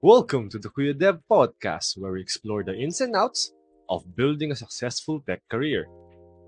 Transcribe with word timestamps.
Welcome 0.00 0.48
to 0.50 0.60
the 0.60 0.68
Kuya 0.68 0.96
Dev 0.96 1.18
podcast, 1.28 1.98
where 1.98 2.12
we 2.12 2.20
explore 2.20 2.62
the 2.62 2.72
ins 2.72 3.00
and 3.00 3.16
outs 3.16 3.50
of 3.90 4.14
building 4.14 4.52
a 4.52 4.54
successful 4.54 5.20
tech 5.26 5.42
career. 5.50 5.88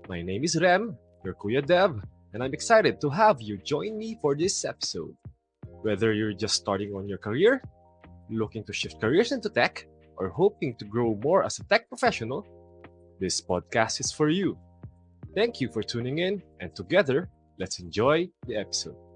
My 0.07 0.21
name 0.21 0.45
is 0.45 0.55
Rem, 0.55 0.95
your 1.25 1.33
Kuya 1.33 1.59
Dev, 1.65 1.99
and 2.31 2.41
I'm 2.41 2.53
excited 2.53 3.01
to 3.01 3.09
have 3.09 3.41
you 3.41 3.57
join 3.57 3.97
me 3.97 4.17
for 4.21 4.37
this 4.37 4.63
episode. 4.63 5.13
Whether 5.83 6.13
you're 6.13 6.31
just 6.31 6.55
starting 6.55 6.93
on 6.95 7.09
your 7.09 7.17
career, 7.17 7.61
looking 8.29 8.63
to 8.63 8.71
shift 8.71 9.01
careers 9.01 9.33
into 9.33 9.49
tech, 9.49 9.85
or 10.15 10.29
hoping 10.29 10.73
to 10.77 10.85
grow 10.85 11.19
more 11.21 11.43
as 11.43 11.59
a 11.59 11.65
tech 11.65 11.89
professional, 11.89 12.47
this 13.19 13.41
podcast 13.41 13.99
is 13.99 14.13
for 14.13 14.29
you. 14.29 14.57
Thank 15.35 15.59
you 15.59 15.69
for 15.73 15.83
tuning 15.83 16.19
in, 16.19 16.41
and 16.61 16.73
together, 16.73 17.27
let's 17.59 17.81
enjoy 17.81 18.29
the 18.47 18.55
episode. 18.55 19.10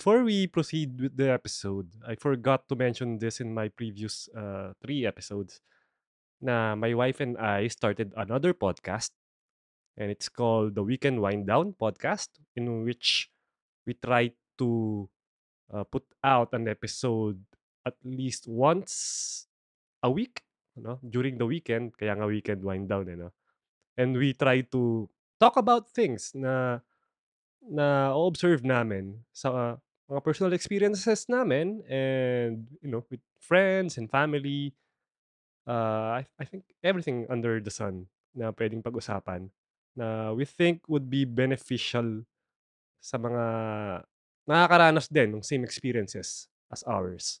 Before 0.00 0.24
we 0.24 0.48
proceed 0.48 0.96
with 0.96 1.12
the 1.20 1.28
episode, 1.28 1.92
I 2.08 2.16
forgot 2.16 2.64
to 2.70 2.74
mention 2.74 3.20
this 3.20 3.36
in 3.36 3.52
my 3.52 3.68
previous 3.68 4.32
uh, 4.32 4.72
three 4.80 5.04
episodes. 5.04 5.60
Na 6.40 6.72
my 6.72 6.96
wife 6.96 7.20
and 7.20 7.36
I 7.36 7.68
started 7.68 8.16
another 8.16 8.56
podcast, 8.56 9.12
and 10.00 10.08
it's 10.08 10.32
called 10.32 10.72
the 10.72 10.80
Weekend 10.80 11.20
Wind 11.20 11.52
Down 11.52 11.76
podcast, 11.76 12.32
in 12.56 12.88
which 12.88 13.28
we 13.84 13.92
try 13.92 14.32
to 14.56 15.04
uh, 15.68 15.84
put 15.84 16.08
out 16.24 16.56
an 16.56 16.64
episode 16.64 17.36
at 17.84 18.00
least 18.00 18.48
once 18.48 19.44
a 20.00 20.08
week, 20.08 20.40
no? 20.80 20.96
during 21.04 21.36
the 21.36 21.44
weekend, 21.44 21.92
kaya 21.92 22.16
nga 22.16 22.24
weekend 22.24 22.64
wind 22.64 22.88
down, 22.88 23.04
eh, 23.04 23.20
no? 23.20 23.36
And 24.00 24.16
we 24.16 24.32
try 24.32 24.64
to 24.72 25.12
talk 25.36 25.60
about 25.60 25.92
things 25.92 26.32
na 26.32 26.80
na 27.60 28.16
observe 28.16 28.64
namin 28.64 29.28
sa 29.36 29.76
mga 30.10 30.20
personal 30.26 30.52
experiences 30.52 31.30
namin 31.30 31.86
and 31.86 32.66
you 32.82 32.90
know 32.90 33.06
with 33.08 33.22
friends 33.38 33.94
and 33.96 34.10
family 34.10 34.74
uh, 35.70 36.20
I, 36.20 36.26
I 36.38 36.44
think 36.44 36.64
everything 36.82 37.26
under 37.30 37.60
the 37.62 37.70
sun 37.70 38.10
na 38.34 38.50
pwedeng 38.54 38.82
pag-usapan 38.82 39.50
na 39.94 40.34
we 40.34 40.46
think 40.46 40.86
would 40.90 41.10
be 41.10 41.22
beneficial 41.26 42.26
sa 43.00 43.16
mga 43.18 43.44
nakakaranas 44.46 45.06
din 45.10 45.38
ng 45.38 45.42
same 45.46 45.64
experiences 45.64 46.50
as 46.70 46.82
ours. 46.84 47.40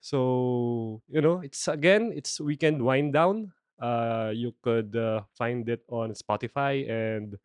So, 0.00 1.00
you 1.08 1.20
know, 1.24 1.40
it's 1.40 1.68
again, 1.68 2.12
it's 2.12 2.40
weekend 2.40 2.84
wind 2.84 3.12
down. 3.16 3.52
Uh, 3.80 4.32
you 4.34 4.54
could 4.62 4.94
uh, 4.96 5.24
find 5.32 5.68
it 5.68 5.82
on 5.88 6.12
Spotify 6.12 6.84
and 6.88 7.36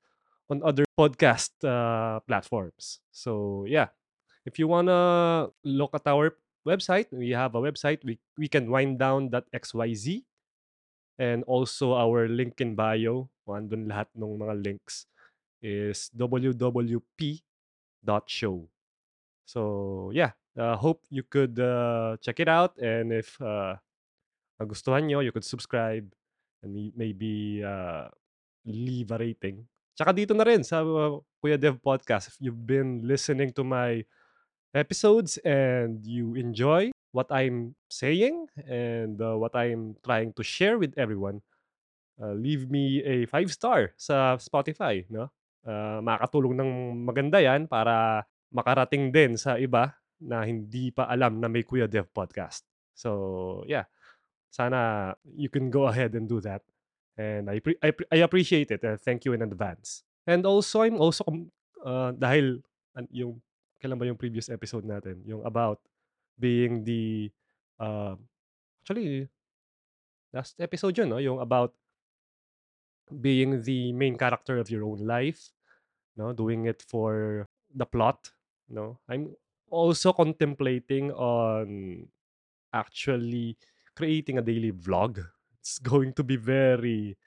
on 0.50 0.62
other 0.64 0.84
podcast 1.00 1.56
uh, 1.64 2.20
platforms. 2.28 3.00
So 3.12 3.66
yeah, 3.68 3.96
if 4.46 4.60
you 4.60 4.68
wanna 4.68 5.50
look 5.64 5.92
at 5.96 6.08
our 6.08 6.36
website, 6.68 7.08
we 7.12 7.32
have 7.32 7.56
a 7.56 7.62
website. 7.62 8.04
We 8.04 8.20
we 8.38 8.48
can 8.48 8.70
wind 8.70 9.00
down 9.00 9.30
that 9.32 9.50
xyz 9.52 10.24
and 11.20 11.44
also 11.44 11.94
our 11.96 12.28
link 12.28 12.62
in 12.62 12.76
bio. 12.76 13.30
Andun 13.50 13.90
lahat 13.90 14.14
ng 14.14 14.38
mga 14.38 14.62
links 14.62 15.10
is 15.58 16.14
wwp.show. 16.14 17.38
So 19.50 19.62
yeah, 20.14 20.38
uh, 20.54 20.78
hope 20.78 21.02
you 21.10 21.26
could 21.26 21.58
uh, 21.58 22.22
check 22.22 22.38
it 22.40 22.48
out 22.48 22.78
and 22.78 23.10
if 23.10 23.42
uh, 23.42 23.82
nagustuhan 24.62 25.10
nyo, 25.10 25.26
you 25.26 25.34
could 25.34 25.48
subscribe 25.48 26.06
and 26.62 26.94
maybe 26.94 27.66
uh, 27.66 28.14
leave 28.70 29.10
a 29.10 29.18
rating. 29.18 29.66
Tsaka 29.98 30.14
dito 30.14 30.38
na 30.38 30.46
rin 30.46 30.64
sa 30.64 30.86
uh, 30.86 31.20
Kuya 31.42 31.58
Dev 31.58 31.82
Podcast. 31.82 32.30
If 32.32 32.36
you've 32.40 32.64
been 32.70 33.02
listening 33.04 33.52
to 33.58 33.66
my 33.66 34.06
episodes 34.74 35.38
and 35.42 36.06
you 36.06 36.36
enjoy 36.36 36.92
what 37.12 37.32
I'm 37.32 37.76
saying 37.90 38.48
and 38.70 39.18
uh, 39.22 39.36
what 39.36 39.56
I'm 39.56 39.98
trying 40.06 40.34
to 40.38 40.44
share 40.44 40.78
with 40.78 40.94
everyone, 40.98 41.42
uh, 42.22 42.34
leave 42.34 42.70
me 42.70 43.02
a 43.02 43.26
five 43.26 43.50
star 43.52 43.94
sa 43.98 44.38
Spotify, 44.38 45.06
no? 45.10 45.34
Uh, 45.66 46.00
makakatulong 46.06 46.56
ng 46.56 46.72
maganda 47.04 47.42
'yan 47.42 47.68
para 47.68 48.24
makarating 48.54 49.12
din 49.12 49.36
sa 49.36 49.58
iba 49.60 49.94
na 50.20 50.44
hindi 50.44 50.92
pa 50.92 51.08
alam 51.08 51.40
na 51.40 51.48
may 51.48 51.64
Kuya 51.64 51.88
Dev 51.88 52.12
podcast. 52.12 52.66
So, 52.94 53.64
yeah. 53.66 53.88
Sana 54.50 55.14
you 55.38 55.48
can 55.48 55.70
go 55.70 55.86
ahead 55.86 56.18
and 56.18 56.26
do 56.26 56.42
that. 56.42 56.66
And 57.20 57.54
I 57.54 57.62
I, 57.86 57.94
I 58.10 58.18
appreciate 58.26 58.74
it. 58.74 58.82
Uh, 58.82 58.98
thank 58.98 59.24
you 59.24 59.38
in 59.38 59.46
advance. 59.46 60.02
And 60.26 60.42
also 60.46 60.82
I'm 60.82 60.98
also 60.98 61.22
uh, 61.86 62.18
dahil 62.18 62.66
yung 63.14 63.38
kailan 63.80 63.98
ba 63.98 64.08
yung 64.08 64.20
previous 64.20 64.52
episode 64.52 64.84
natin, 64.84 65.24
yung 65.24 65.44
about 65.48 65.80
being 66.36 66.84
the 66.84 67.32
uh, 67.80 68.16
actually 68.84 69.28
last 70.36 70.60
episode 70.60 70.96
yun, 70.96 71.10
no? 71.10 71.20
yung 71.20 71.40
about 71.40 71.74
being 73.10 73.64
the 73.64 73.92
main 73.96 74.16
character 74.20 74.60
of 74.60 74.70
your 74.70 74.84
own 74.84 75.02
life, 75.04 75.50
no? 76.16 76.32
doing 76.36 76.68
it 76.68 76.84
for 76.86 77.48
the 77.74 77.88
plot, 77.88 78.32
no? 78.70 79.00
I'm 79.08 79.34
also 79.72 80.14
contemplating 80.14 81.12
on 81.16 82.08
actually 82.74 83.58
creating 83.96 84.38
a 84.38 84.46
daily 84.46 84.72
vlog. 84.72 85.24
It's 85.60 85.80
going 85.80 86.14
to 86.14 86.24
be 86.24 86.36
very 86.36 87.18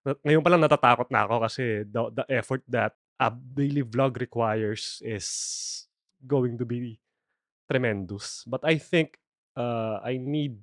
ngayon 0.00 0.40
pa 0.40 0.48
lang 0.48 0.64
natatakot 0.64 1.08
na 1.12 1.28
ako 1.28 1.44
kasi 1.44 1.84
the, 1.84 2.08
the 2.16 2.24
effort 2.32 2.64
that 2.64 2.96
a 3.20 3.28
daily 3.28 3.84
vlog 3.84 4.16
requires 4.16 5.04
is 5.04 5.28
going 6.26 6.56
to 6.58 6.66
be 6.66 7.00
tremendous. 7.70 8.44
But 8.44 8.66
I 8.66 8.76
think 8.76 9.18
uh, 9.56 10.02
I 10.02 10.18
need 10.18 10.58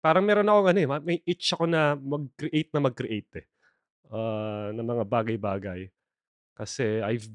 parang 0.00 0.22
meron 0.22 0.46
ako 0.46 0.70
ano 0.70 0.78
eh, 0.78 0.88
may 1.02 1.18
itch 1.26 1.58
ako 1.58 1.66
na 1.66 1.98
mag-create 1.98 2.70
na 2.70 2.80
mag-create 2.80 3.32
eh. 3.42 3.46
Uh, 4.06 4.70
ng 4.70 4.86
mga 4.86 5.04
bagay-bagay. 5.10 5.90
Kasi 6.54 7.02
I've 7.02 7.26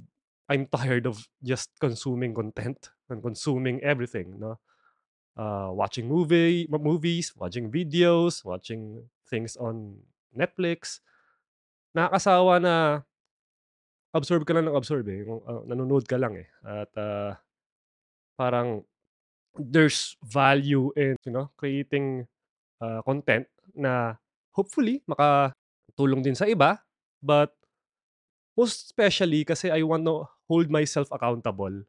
I'm 0.47 0.67
tired 0.67 1.07
of 1.07 1.19
just 1.39 1.71
consuming 1.79 2.35
content 2.35 2.91
and 3.07 3.23
consuming 3.23 3.79
everything, 3.83 4.39
no? 4.39 4.59
Uh, 5.35 5.71
watching 5.71 6.07
movie 6.11 6.67
movies, 6.67 7.31
watching 7.35 7.71
videos, 7.71 8.43
watching 8.43 9.03
things 9.27 9.55
on 9.55 9.95
Netflix. 10.35 10.99
Nakakasawa 11.95 12.59
na 12.59 12.75
absorb 14.11 14.43
ka 14.43 14.53
lang 14.55 14.67
ng 14.67 14.77
absorb 14.77 15.07
eh. 15.07 15.23
Uh, 15.23 15.63
nanonood 15.67 16.07
ka 16.07 16.19
lang 16.19 16.35
eh. 16.39 16.47
At 16.63 16.91
uh, 16.99 17.31
parang 18.35 18.83
there's 19.55 20.15
value 20.23 20.91
in, 20.95 21.15
you 21.27 21.33
know, 21.33 21.51
creating 21.59 22.27
uh, 22.79 23.03
content 23.03 23.47
na 23.75 24.15
hopefully 24.51 25.03
makatulong 25.07 26.23
din 26.23 26.35
sa 26.35 26.47
iba. 26.47 26.79
But 27.23 27.55
most 28.55 28.91
especially 28.91 29.47
kasi 29.47 29.71
I 29.71 29.83
want 29.83 30.03
to 30.07 30.27
hold 30.51 30.67
myself 30.67 31.07
accountable 31.11 31.87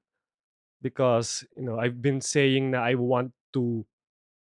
because 0.79 1.43
you 1.59 1.67
know 1.67 1.79
I've 1.79 1.99
been 1.99 2.23
saying 2.23 2.75
na 2.75 2.87
I 2.87 2.95
want 2.95 3.35
to 3.55 3.83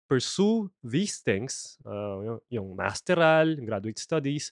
pursue 0.05 0.69
these 0.83 1.23
things 1.23 1.79
uh, 1.87 2.19
yung, 2.19 2.39
yung 2.51 2.67
masteral, 2.75 3.55
yung 3.55 3.65
graduate 3.65 3.97
studies 3.97 4.51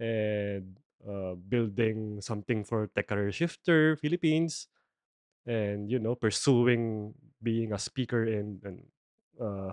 and 0.00 0.80
uh, 1.08 1.34
building 1.34 2.20
something 2.20 2.62
for 2.62 2.86
Tech 2.92 3.08
Career 3.08 3.32
Shifter 3.32 3.96
Philippines. 3.96 4.68
And 5.48 5.88
you 5.88 5.96
know 5.96 6.12
pursuing 6.14 7.14
being 7.40 7.72
a 7.72 7.80
speaker 7.80 8.28
in, 8.28 8.60
in 8.60 8.76
uh, 9.40 9.72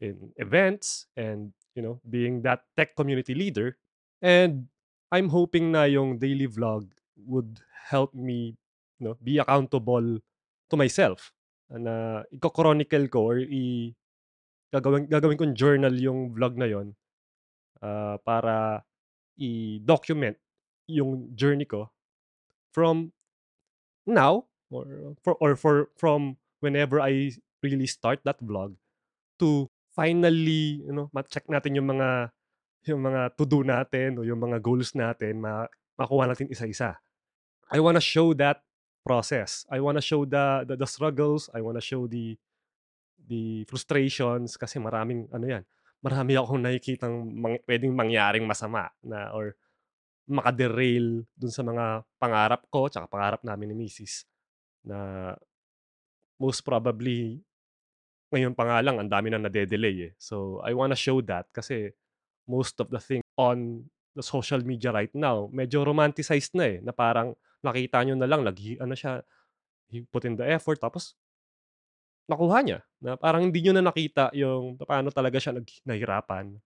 in 0.00 0.32
events 0.40 1.04
and 1.12 1.52
you 1.76 1.82
know 1.84 2.00
being 2.08 2.40
that 2.42 2.64
tech 2.72 2.96
community 2.96 3.36
leader. 3.36 3.76
And 4.24 4.72
I'm 5.12 5.28
hoping 5.28 5.76
na 5.76 5.84
yung 5.84 6.16
daily 6.16 6.48
vlog 6.48 6.88
would 7.28 7.60
help 7.92 8.16
me 8.16 8.56
you 8.96 9.04
know 9.04 9.16
be 9.20 9.36
accountable 9.36 10.24
to 10.72 10.74
myself. 10.76 11.36
Na 11.68 12.24
i-chronicle 12.32 13.06
ko 13.12 13.20
or 13.28 13.38
i 13.44 13.92
gagawin 14.72 15.04
gagawin 15.04 15.36
kong 15.36 15.52
journal 15.52 15.92
yung 15.92 16.32
vlog 16.32 16.56
na 16.56 16.64
yon 16.64 16.96
uh, 17.84 18.16
para 18.24 18.80
i-document 19.36 20.40
yung 20.90 21.30
journey 21.38 21.66
ko 21.66 21.90
from 22.74 23.14
now 24.06 24.46
or 24.70 25.14
for 25.22 25.34
or 25.38 25.54
for 25.54 25.74
from 25.98 26.38
whenever 26.58 26.98
I 26.98 27.34
really 27.62 27.86
start 27.86 28.22
that 28.24 28.38
vlog 28.42 28.74
to 29.38 29.68
finally 29.90 30.82
you 30.86 30.94
know 30.94 31.10
ma-check 31.10 31.46
natin 31.50 31.76
yung 31.76 31.88
mga 31.90 32.30
yung 32.88 33.02
mga 33.04 33.36
to 33.36 33.44
do 33.44 33.60
natin 33.60 34.16
o 34.16 34.24
yung 34.24 34.40
mga 34.40 34.62
goals 34.62 34.96
natin 34.96 35.42
ma 35.42 35.68
makuha 36.00 36.24
natin 36.24 36.48
isa-isa. 36.48 36.96
I 37.68 37.78
wanna 37.78 38.00
show 38.00 38.32
that 38.40 38.64
process. 39.04 39.68
I 39.68 39.84
wanna 39.84 40.00
show 40.00 40.24
the 40.24 40.64
the 40.64 40.80
the 40.80 40.88
struggles, 40.88 41.52
I 41.52 41.60
wanna 41.60 41.84
show 41.84 42.08
the 42.08 42.40
the 43.28 43.68
frustrations 43.68 44.56
kasi 44.56 44.80
maraming 44.80 45.28
ano 45.28 45.44
'yan, 45.44 45.64
marami 46.00 46.32
akong 46.40 46.60
nakikitang 46.64 47.14
mang 47.36 47.60
puwedeng 47.68 47.92
mangyaring 47.92 48.48
masama 48.48 48.88
na 49.04 49.28
or 49.36 49.52
maka-derail 50.30 51.26
dun 51.36 51.52
sa 51.52 51.62
mga 51.66 52.06
pangarap 52.22 52.62
ko 52.70 52.86
tsaka 52.88 53.10
pangarap 53.10 53.42
namin 53.44 53.74
ni 53.74 53.86
misis 53.86 54.24
na 54.86 55.32
most 56.40 56.64
probably 56.64 57.40
ngayon 58.32 58.54
pa 58.56 58.64
nga 58.68 58.78
lang 58.84 58.98
ang 59.00 59.10
dami 59.12 59.28
ng 59.32 59.44
nade-delay, 59.46 60.10
eh. 60.10 60.12
So, 60.20 60.60
I 60.66 60.74
wanna 60.76 60.98
show 60.98 61.20
that 61.30 61.48
kasi 61.54 61.92
most 62.50 62.78
of 62.82 62.90
the 62.92 63.00
thing 63.02 63.22
on 63.38 63.86
the 64.16 64.22
social 64.24 64.60
media 64.66 64.90
right 64.94 65.12
now 65.16 65.48
medyo 65.54 65.82
romanticized 65.86 66.54
na, 66.58 66.66
eh, 66.68 66.78
na 66.84 66.92
parang 66.94 67.34
nakita 67.64 68.02
niyo 68.04 68.16
na 68.18 68.26
lang 68.30 68.42
naghi 68.46 68.76
ano 68.82 68.94
siya, 68.98 69.22
he 69.92 70.04
put 70.08 70.24
in 70.28 70.36
the 70.38 70.46
effort 70.46 70.78
tapos 70.82 71.12
nakuha 72.28 72.58
niya, 72.60 72.78
na 73.00 73.16
parang 73.16 73.46
hindi 73.48 73.62
niyo 73.64 73.72
na 73.72 73.86
nakita 73.86 74.28
yung 74.36 74.76
papaano 74.76 75.08
talaga 75.14 75.40
siya 75.40 75.56
nag 75.56 75.66
nahirapan. 75.88 76.60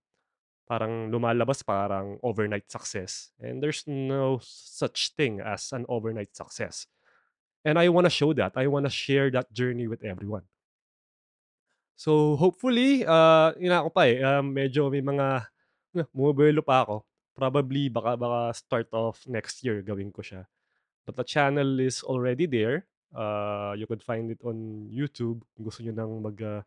Parang 0.65 1.13
lumalabas 1.13 1.61
parang 1.61 2.17
overnight 2.25 2.65
success, 2.73 3.37
and 3.37 3.61
there's 3.61 3.85
no 3.85 4.41
such 4.41 5.13
thing 5.13 5.45
as 5.45 5.69
an 5.77 5.85
overnight 5.93 6.33
success. 6.33 6.89
And 7.65 7.77
I 7.77 7.93
wanna 7.93 8.09
show 8.09 8.33
that, 8.33 8.57
I 8.57 8.67
wanna 8.69 8.89
share 8.89 9.29
that 9.37 9.53
journey 9.53 9.85
with 9.89 10.01
everyone. 10.05 10.49
So, 12.01 12.35
hopefully, 12.41 13.05
ah, 13.07 13.53
inaako 13.55 13.91
pa, 13.95 14.03
eh, 14.09 14.19
um, 14.25 14.51
medyo 14.51 14.91
may 14.91 15.05
mga 15.05 15.47
bumubuelo 16.17 16.65
pa 16.65 16.83
ako. 16.83 17.07
Probably 17.39 17.87
baka 17.93 18.19
baka 18.19 18.41
start 18.57 18.89
of 18.91 19.21
next 19.31 19.63
year 19.63 19.83
gawin 19.83 20.11
ko 20.11 20.23
siya. 20.23 20.47
But 21.07 21.15
the 21.21 21.27
channel 21.27 21.79
is 21.79 22.03
already 22.03 22.49
there. 22.49 22.89
Uh, 23.15 23.77
you 23.79 23.87
could 23.87 24.03
find 24.03 24.33
it 24.33 24.43
on 24.43 24.89
YouTube 24.91 25.45
kung 25.55 25.63
gusto 25.69 25.85
niyo 25.87 25.95
ng 25.95 26.25
mag, 26.25 26.39
ah, 26.43 26.63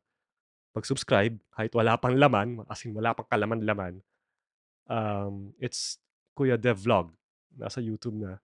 mag-subscribe 0.78 1.34
kahit 1.58 1.74
wala 1.74 1.98
pang 1.98 2.14
laman, 2.14 2.62
as 2.70 2.86
in 2.86 2.94
wala 2.94 3.18
pang 3.18 3.26
kalaman-laman. 3.26 3.98
Um, 4.86 5.58
it's 5.58 5.98
Kuya 6.38 6.62
Dev 6.62 6.78
Vlog, 6.78 7.10
nasa 7.58 7.82
YouTube 7.82 8.22
na. 8.22 8.38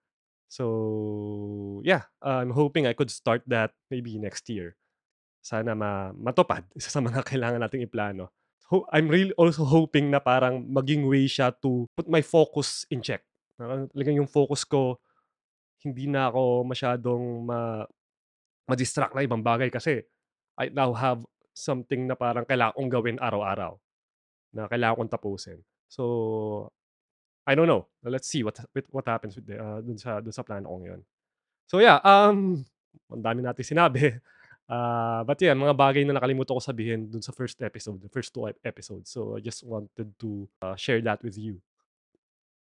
So, 0.50 1.82
yeah, 1.86 2.10
I'm 2.22 2.54
hoping 2.54 2.90
I 2.90 2.98
could 2.98 3.14
start 3.14 3.46
that 3.50 3.74
maybe 3.94 4.18
next 4.18 4.50
year. 4.50 4.74
Sana 5.46 5.78
ma 5.78 6.10
matupad, 6.14 6.66
isa 6.78 6.90
sa 6.90 7.02
mga 7.02 7.22
kailangan 7.22 7.62
nating 7.62 7.86
iplano. 7.86 8.34
Ho 8.74 8.90
I'm 8.90 9.12
really 9.12 9.36
also 9.38 9.66
hoping 9.68 10.10
na 10.10 10.18
parang 10.18 10.66
maging 10.66 11.06
way 11.06 11.30
siya 11.30 11.54
to 11.62 11.86
put 11.94 12.10
my 12.10 12.22
focus 12.26 12.90
in 12.90 13.06
check. 13.06 13.22
Talagang 13.60 14.24
yung 14.24 14.30
focus 14.30 14.66
ko, 14.66 14.98
hindi 15.84 16.08
na 16.10 16.32
ako 16.32 16.64
masyadong 16.66 17.24
ma 17.44 17.84
ma-distract 18.64 19.12
na 19.12 19.28
ibang 19.28 19.44
bagay 19.44 19.68
kasi 19.68 20.08
I 20.56 20.72
now 20.72 20.96
have 20.96 21.28
something 21.54 22.10
na 22.10 22.18
parang 22.18 22.44
kailangan 22.44 22.74
kong 22.76 22.92
gawin 22.92 23.18
araw-araw, 23.22 23.78
na 24.54 24.68
kailangan 24.68 25.06
kong 25.06 25.12
tapusin. 25.14 25.60
So, 25.88 26.74
I 27.46 27.56
don't 27.56 27.68
know, 27.68 27.88
let's 28.04 28.28
see 28.28 28.42
what 28.44 28.56
what 28.90 29.06
happens 29.06 29.36
with 29.36 29.46
the, 29.46 29.60
ah, 29.60 29.80
dun 29.84 30.00
sa 30.00 30.24
dun 30.24 30.32
sa 30.32 30.44
plano 30.48 30.70
kong 30.72 30.86
yun. 30.88 31.02
So 31.68 31.80
yeah, 31.84 32.00
um, 32.04 32.64
ang 33.12 33.24
dami 33.24 33.40
nating 33.44 33.68
sinabi. 33.78 34.04
Ah, 34.72 35.28
but 35.28 35.36
yeah, 35.44 35.52
mga 35.52 35.76
bagay 35.76 36.08
na 36.08 36.16
nakalimutan 36.16 36.56
ko 36.56 36.64
sabihin 36.64 37.12
dun 37.12 37.20
sa 37.20 37.36
first 37.36 37.60
episode, 37.60 38.00
the 38.00 38.08
first 38.08 38.32
2 38.32 38.48
ep 38.48 38.58
episodes. 38.64 39.12
So, 39.12 39.36
I 39.36 39.44
just 39.44 39.60
wanted 39.68 40.16
to, 40.24 40.48
uh, 40.64 40.80
share 40.80 41.04
that 41.04 41.20
with 41.20 41.36
you. 41.36 41.60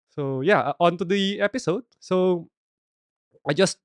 So 0.09 0.41
yeah, 0.41 0.73
on 0.81 0.97
to 0.97 1.05
the 1.05 1.37
episode. 1.39 1.85
So, 2.01 2.49
I 3.45 3.53
just, 3.53 3.77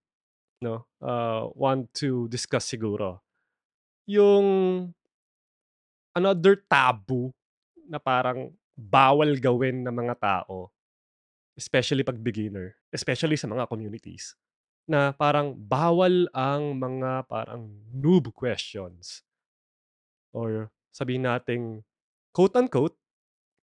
no, 0.65 0.89
uh, 1.05 1.53
want 1.53 1.93
to 2.01 2.25
discuss 2.33 2.65
siguro 2.65 3.21
yung 4.07 4.47
another 6.17 6.57
taboo 6.65 7.29
na 7.87 8.01
parang 8.01 8.49
bawal 8.77 9.37
gawin 9.37 9.85
ng 9.85 9.95
mga 9.95 10.15
tao, 10.21 10.73
especially 11.57 12.05
'pag 12.05 12.21
beginner, 12.21 12.77
especially 12.93 13.37
sa 13.37 13.49
mga 13.51 13.69
communities, 13.71 14.37
na 14.89 15.13
parang 15.17 15.55
bawal 15.57 16.29
ang 16.37 16.77
mga 16.79 17.27
parang 17.29 17.69
noob 17.93 18.33
questions. 18.37 19.23
Or 20.35 20.71
sabihin 20.91 21.27
nating 21.29 21.85
quote 22.35 22.57
unquote, 22.57 22.97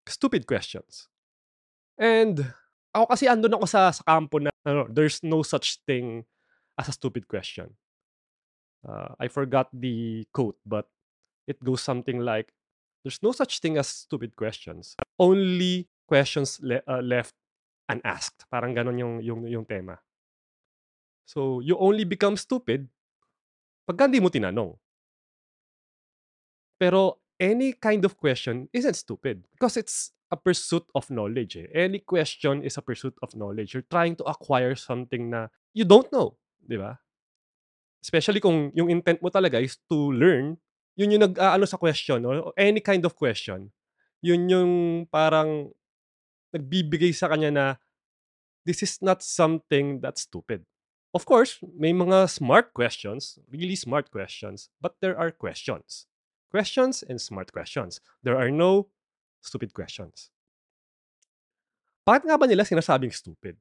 stupid 0.07 0.47
questions. 0.47 1.09
And 1.97 2.53
ako 2.93 3.05
kasi 3.15 3.25
andun 3.29 3.55
ako 3.57 3.65
sa 3.69 3.91
sa 3.93 4.03
kampo 4.05 4.39
na 4.41 4.51
ano, 4.65 4.87
there's 4.89 5.21
no 5.23 5.41
such 5.43 5.81
thing 5.85 6.25
as 6.79 6.89
a 6.89 6.95
stupid 6.95 7.27
question. 7.29 7.75
Uh, 8.83 9.15
I 9.19 9.27
forgot 9.27 9.71
the 9.71 10.27
quote, 10.35 10.59
but 10.67 10.87
it 11.47 11.59
goes 11.63 11.81
something 11.81 12.19
like, 12.19 12.51
"There's 13.03 13.23
no 13.23 13.31
such 13.31 13.59
thing 13.59 13.79
as 13.79 13.87
stupid 13.87 14.35
questions, 14.35 14.95
only 15.19 15.87
questions 16.07 16.59
le 16.59 16.83
uh, 16.87 16.99
left 16.99 17.35
unasked." 17.87 18.47
Parang 18.51 18.75
ganon 18.75 18.99
yung 18.99 19.15
yung 19.23 19.47
yung 19.47 19.65
tema. 19.65 19.99
So, 21.23 21.63
you 21.63 21.79
only 21.79 22.03
become 22.03 22.35
stupid 22.35 22.91
pagka 23.87 24.07
hindi 24.07 24.19
mo 24.19 24.27
tinanong. 24.27 24.75
Pero 26.79 27.23
any 27.39 27.75
kind 27.79 28.03
of 28.03 28.19
question 28.19 28.67
isn't 28.75 28.95
stupid 28.95 29.47
because 29.55 29.75
it's 29.79 30.11
a 30.31 30.37
pursuit 30.39 30.83
of 30.95 31.07
knowledge, 31.13 31.55
eh. 31.55 31.69
Any 31.71 31.99
question 31.99 32.63
is 32.63 32.75
a 32.75 32.83
pursuit 32.83 33.13
of 33.21 33.35
knowledge. 33.35 33.73
You're 33.75 33.87
trying 33.87 34.17
to 34.17 34.25
acquire 34.25 34.75
something 34.75 35.29
na 35.29 35.47
you 35.75 35.85
don't 35.85 36.09
know, 36.11 36.35
'di 36.65 36.79
ba? 36.81 37.02
Especially 38.03 38.43
kung 38.43 38.67
yung 38.75 38.91
intent 38.91 39.23
mo 39.23 39.31
talaga 39.31 39.63
is 39.63 39.79
to 39.87 40.11
learn, 40.11 40.59
yun 40.99 41.15
yung 41.15 41.23
nag-aano 41.23 41.63
sa 41.63 41.79
question 41.79 42.27
or 42.27 42.51
any 42.59 42.83
kind 42.83 43.07
of 43.07 43.15
question. 43.15 43.71
Yun 44.19 44.51
yung 44.51 44.71
parang 45.07 45.71
nagbibigay 46.51 47.15
sa 47.15 47.31
kanya 47.31 47.49
na, 47.49 47.65
this 48.67 48.83
is 48.83 48.99
not 48.99 49.23
something 49.23 50.03
that's 50.03 50.27
stupid. 50.27 50.67
Of 51.15 51.23
course, 51.23 51.63
may 51.63 51.95
mga 51.95 52.27
smart 52.27 52.75
questions, 52.75 53.39
really 53.47 53.79
smart 53.79 54.11
questions, 54.11 54.67
but 54.83 54.99
there 54.99 55.15
are 55.15 55.31
questions. 55.31 56.05
Questions 56.51 57.01
and 57.07 57.17
smart 57.21 57.55
questions. 57.55 58.03
There 58.21 58.35
are 58.35 58.51
no 58.51 58.91
stupid 59.41 59.73
questions. 59.73 60.29
Bakit 62.03 62.27
nga 62.27 62.35
ba 62.35 62.45
nila 62.45 62.67
sinasabing 62.67 63.15
stupid? 63.15 63.55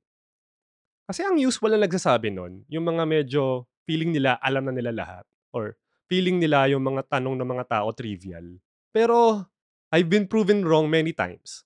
Kasi 1.06 1.22
ang 1.22 1.38
usual 1.38 1.76
na 1.76 1.86
nagsasabi 1.86 2.32
nun, 2.32 2.66
yung 2.66 2.84
mga 2.88 3.04
medyo 3.06 3.70
feeling 3.88 4.14
nila 4.14 4.38
alam 4.42 4.68
na 4.68 4.74
nila 4.74 4.92
lahat 4.94 5.24
or 5.52 5.76
feeling 6.06 6.38
nila 6.38 6.68
yung 6.68 6.84
mga 6.84 7.08
tanong 7.08 7.36
ng 7.40 7.48
mga 7.48 7.64
tao 7.68 7.88
trivial. 7.96 8.60
Pero 8.92 9.48
I've 9.92 10.08
been 10.08 10.28
proven 10.28 10.64
wrong 10.64 10.88
many 10.88 11.12
times. 11.16 11.64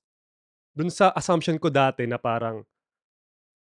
Dun 0.76 0.92
sa 0.92 1.10
assumption 1.16 1.58
ko 1.58 1.72
dati 1.72 2.04
na 2.06 2.18
parang, 2.20 2.62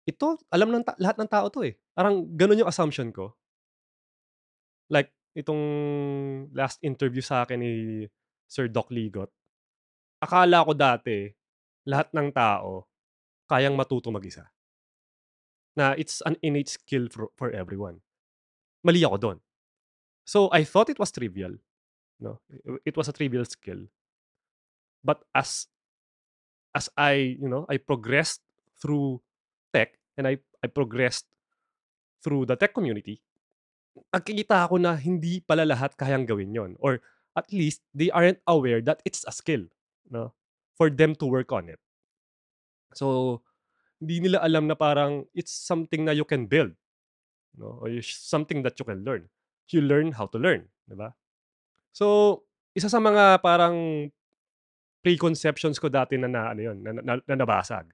ito 0.09 0.35
alam 0.51 0.75
ng 0.75 0.83
ta 0.83 0.99
lahat 0.99 1.17
ng 1.23 1.31
tao 1.31 1.47
'to, 1.47 1.63
eh. 1.63 1.79
Parang 1.95 2.27
ganun 2.35 2.67
yung 2.67 2.71
assumption 2.71 3.15
ko. 3.15 3.37
Like 4.91 5.15
itong 5.39 5.63
last 6.57 6.83
interview 6.83 7.23
sa'kin 7.23 7.61
ni 7.61 7.73
Sir 8.51 8.67
Doc 8.67 8.91
Ligot. 8.91 9.31
Akala 10.23 10.67
ko 10.67 10.73
dati 10.75 11.31
lahat 11.87 12.11
ng 12.15 12.31
tao 12.35 12.87
kayang 13.51 13.75
matutong 13.79 14.15
mag-isa. 14.15 14.47
Na 15.77 15.97
it's 15.97 16.21
an 16.29 16.37
innate 16.45 16.69
skill 16.69 17.09
for 17.09 17.33
for 17.33 17.49
everyone. 17.49 18.05
Mali 18.83 19.05
ako 19.07 19.17
dun. 19.19 19.39
So, 20.27 20.51
I 20.53 20.65
thought 20.65 20.91
it 20.91 20.99
was 20.99 21.13
trivial, 21.13 21.55
'no, 22.21 22.41
it 22.87 22.97
was 22.97 23.09
a 23.09 23.15
trivial 23.17 23.45
skill. 23.47 23.89
But 25.05 25.23
as 25.35 25.67
as 26.75 26.89
I, 26.97 27.37
you 27.41 27.49
know, 27.49 27.67
I 27.69 27.77
progressed 27.77 28.41
through 28.81 29.21
tech 29.73 29.97
and 30.17 30.27
I 30.27 30.39
I 30.65 30.69
progressed 30.69 31.27
through 32.25 32.47
the 32.47 32.57
tech 32.57 32.75
community, 32.75 33.21
nagkikita 34.15 34.69
ako 34.69 34.79
na 34.81 34.97
hindi 34.97 35.41
pala 35.45 35.67
lahat 35.69 35.95
kayang 35.99 36.25
gawin 36.29 36.55
yun 36.55 36.73
or 36.81 37.01
at 37.37 37.49
least 37.53 37.83
they 37.97 38.11
aren't 38.13 38.41
aware 38.49 38.81
that 38.85 39.03
it's 39.05 39.25
a 39.29 39.33
skill, 39.35 39.65
'no, 40.11 40.33
for 40.77 40.91
them 40.93 41.15
to 41.19 41.27
work 41.29 41.53
on 41.53 41.69
it. 41.69 41.81
So, 42.95 43.41
hindi 44.01 44.21
nila 44.29 44.43
alam 44.45 44.69
na 44.69 44.77
parang 44.77 45.27
it's 45.35 45.53
something 45.53 46.05
na 46.07 46.13
you 46.17 46.27
can 46.27 46.47
build, 46.47 46.75
'no, 47.59 47.81
or 47.83 47.89
something 48.05 48.63
that 48.65 48.77
you 48.81 48.87
can 48.87 49.03
learn. 49.05 49.29
You 49.73 49.81
learn 49.81 50.13
how 50.13 50.29
to 50.29 50.39
learn, 50.41 50.69
'di 50.89 50.97
ba? 51.01 51.17
So, 51.97 52.41
isa 52.77 52.89
sa 52.93 53.01
mga 53.01 53.41
parang 53.45 54.09
preconceptions 55.05 55.77
ko 55.83 55.89
dati 55.91 56.17
na 56.21 56.29
na 56.31 56.53
ano 56.55 56.61
yun, 56.73 56.79
na 56.85 56.91
na 57.01 57.15
na 57.21 57.37
nabasag. 57.37 57.87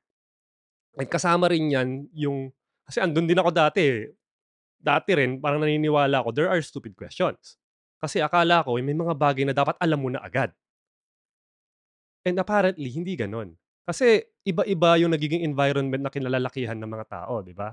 And 0.98 1.08
kasama 1.08 1.48
rin 1.52 1.70
yan 1.72 2.10
yung 2.14 2.52
kasi 2.88 3.00
andun 3.04 3.28
din 3.28 3.38
ako 3.38 3.50
dati, 3.54 3.80
eh. 3.84 4.02
Dati 4.78 5.10
rin 5.16 5.38
parang 5.42 5.62
naniniwala 5.62 6.22
ako 6.22 6.30
there 6.34 6.50
are 6.50 6.60
stupid 6.62 6.94
questions. 6.98 7.58
Kasi 7.98 8.22
akala 8.22 8.62
ko 8.62 8.78
may 8.78 8.94
mga 8.94 9.14
bagay 9.18 9.44
na 9.48 9.54
dapat 9.56 9.74
alam 9.82 9.98
mo 9.98 10.10
na 10.12 10.22
agad. 10.22 10.54
And 12.26 12.38
apparently 12.38 12.90
hindi 12.90 13.14
ganon. 13.14 13.54
Kasi 13.86 14.20
iba-iba 14.44 14.98
yung 15.00 15.14
nagiging 15.14 15.46
environment 15.46 16.02
na 16.04 16.12
kinalalakihan 16.12 16.76
ng 16.76 16.90
mga 16.90 17.06
tao, 17.08 17.40
'di 17.40 17.54
ba? 17.56 17.72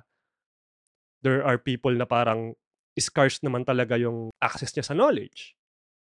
There 1.25 1.41
are 1.41 1.57
people 1.57 1.89
na 1.89 2.05
parang 2.05 2.53
scarce 2.93 3.41
naman 3.41 3.65
talaga 3.65 3.97
yung 3.97 4.29
access 4.37 4.69
niya 4.77 4.85
sa 4.85 4.93
knowledge. 4.93 5.57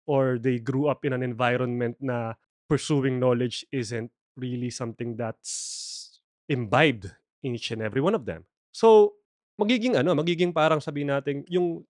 Or 0.09 0.41
they 0.41 0.57
grew 0.57 0.89
up 0.89 1.05
in 1.05 1.13
an 1.13 1.21
environment 1.21 2.01
na 2.01 2.33
pursuing 2.65 3.21
knowledge 3.21 3.62
isn't 3.69 4.09
really 4.33 4.74
something 4.74 5.13
that's 5.13 6.17
imbibed 6.50 7.13
in 7.45 7.53
each 7.53 7.69
and 7.69 7.85
every 7.85 8.01
one 8.01 8.17
of 8.17 8.25
them. 8.25 8.50
So, 8.74 9.21
magiging 9.62 9.95
ano, 9.95 10.17
magiging 10.17 10.51
parang 10.51 10.81
sabihin 10.81 11.13
natin 11.13 11.45
yung 11.47 11.85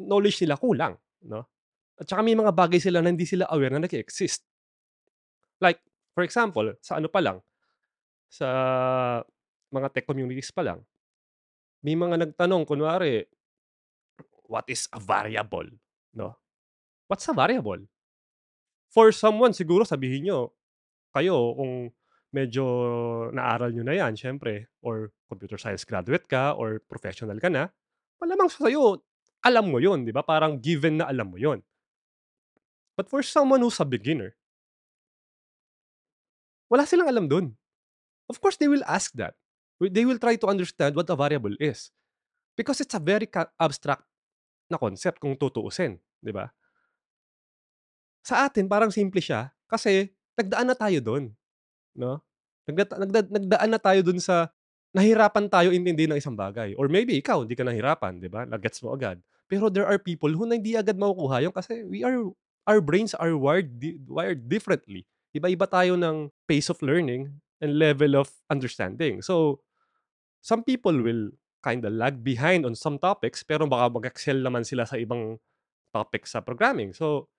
knowledge 0.00 0.40
nila 0.42 0.56
kulang, 0.58 0.96
no? 1.22 1.46
At 1.94 2.10
saka 2.10 2.26
may 2.26 2.34
mga 2.34 2.50
bagay 2.50 2.82
sila 2.82 2.98
na 3.04 3.12
hindi 3.12 3.28
sila 3.28 3.46
aware 3.52 3.70
na 3.70 3.86
nag-e-exist. 3.86 4.42
Like, 5.62 5.78
for 6.10 6.26
example, 6.26 6.74
sa 6.82 6.98
ano 6.98 7.06
pa 7.06 7.22
lang, 7.22 7.38
sa 8.26 8.48
mga 9.70 9.94
tech 9.94 10.06
communities 10.10 10.50
pa 10.50 10.66
lang, 10.66 10.82
may 11.84 11.92
mga 11.94 12.16
nagtanong 12.24 12.64
kunwari, 12.64 13.28
what 14.48 14.64
is 14.72 14.88
a 14.90 15.00
variable, 15.00 15.68
no? 16.16 16.34
What's 17.06 17.28
a 17.28 17.36
variable? 17.36 17.84
For 18.88 19.12
someone 19.12 19.52
siguro 19.52 19.84
sabihin 19.84 20.24
niyo, 20.24 20.56
kayo 21.12 21.52
kung 21.52 21.92
medyo 22.32 22.64
naaral 23.30 23.70
niyo 23.70 23.84
na 23.84 23.94
'yan 23.94 24.16
siyempre 24.16 24.72
or 24.80 25.12
computer 25.28 25.60
science 25.60 25.84
graduate 25.84 26.24
ka 26.24 26.56
or 26.56 26.80
professional 26.88 27.36
ka 27.36 27.52
na, 27.52 27.68
malamang 28.18 28.48
sa'yo 28.48 29.04
alam 29.44 29.68
mo 29.68 29.76
'yun, 29.78 30.08
'di 30.08 30.16
ba? 30.16 30.24
Parang 30.24 30.56
given 30.56 31.04
na 31.04 31.06
alam 31.12 31.28
mo 31.28 31.36
'yun. 31.36 31.60
But 32.96 33.12
for 33.12 33.20
someone 33.20 33.60
who's 33.60 33.78
a 33.78 33.86
beginner 33.86 34.34
wala 36.74 36.88
silang 36.88 37.06
alam 37.06 37.30
dun. 37.30 37.54
Of 38.26 38.40
course, 38.40 38.56
they 38.56 38.66
will 38.66 38.82
ask 38.88 39.12
that. 39.20 39.36
They 39.82 40.06
will 40.06 40.22
try 40.22 40.38
to 40.38 40.46
understand 40.46 40.94
what 40.94 41.10
a 41.10 41.16
variable 41.18 41.54
is. 41.58 41.90
Because 42.54 42.78
it's 42.78 42.94
a 42.94 43.02
very 43.02 43.26
abstract 43.58 44.06
na 44.70 44.78
concept 44.78 45.18
kung 45.18 45.34
tutuusin, 45.34 45.98
'di 46.22 46.32
ba? 46.32 46.48
Sa 48.24 48.48
atin 48.48 48.70
parang 48.70 48.88
simple 48.88 49.20
siya 49.20 49.52
kasi 49.68 50.14
nagdaan 50.38 50.70
na 50.72 50.76
tayo 50.78 50.98
dun, 51.02 51.34
'no? 51.92 52.22
Nagda 52.64 52.84
nagda 52.96 53.20
nagdaan 53.28 53.70
na 53.70 53.80
tayo 53.82 54.00
dun 54.00 54.22
sa 54.22 54.48
nahirapan 54.94 55.50
tayo 55.50 55.74
intindihin 55.74 56.14
ng 56.14 56.20
isang 56.22 56.38
bagay 56.38 56.72
or 56.78 56.86
maybe 56.86 57.18
ikaw 57.18 57.42
hindi 57.42 57.58
ka 57.58 57.66
nahirapan, 57.66 58.22
'di 58.22 58.30
ba? 58.30 58.46
Na-gets 58.48 58.80
mo 58.80 58.94
agad. 58.94 59.20
Pero 59.50 59.68
there 59.68 59.84
are 59.84 60.00
people 60.00 60.32
who 60.32 60.48
na 60.48 60.56
hindi 60.56 60.78
agad 60.78 60.96
makukuha 60.96 61.44
yun 61.44 61.52
kasi 61.52 61.84
we 61.84 62.00
are 62.06 62.16
our 62.64 62.80
brains 62.80 63.12
are 63.18 63.36
wired 63.36 63.68
wired 64.08 64.48
differently. 64.48 65.04
Iba-iba 65.34 65.66
tayo 65.68 65.98
ng 65.98 66.30
pace 66.48 66.70
of 66.70 66.80
learning 66.80 67.28
and 67.64 67.80
level 67.80 68.20
of 68.20 68.28
understanding. 68.52 69.24
So, 69.24 69.64
some 70.44 70.62
people 70.64 70.94
will 71.00 71.32
kinda 71.64 71.88
lag 71.88 72.20
behind 72.20 72.68
on 72.68 72.76
some 72.76 73.00
topics 73.00 73.40
pero 73.40 73.64
baka 73.64 73.88
mag-excel 73.88 74.44
naman 74.44 74.68
sila 74.68 74.84
sa 74.84 75.00
ibang 75.00 75.40
topics 75.96 76.36
sa 76.36 76.44
programming. 76.44 76.92
So, 76.92 77.32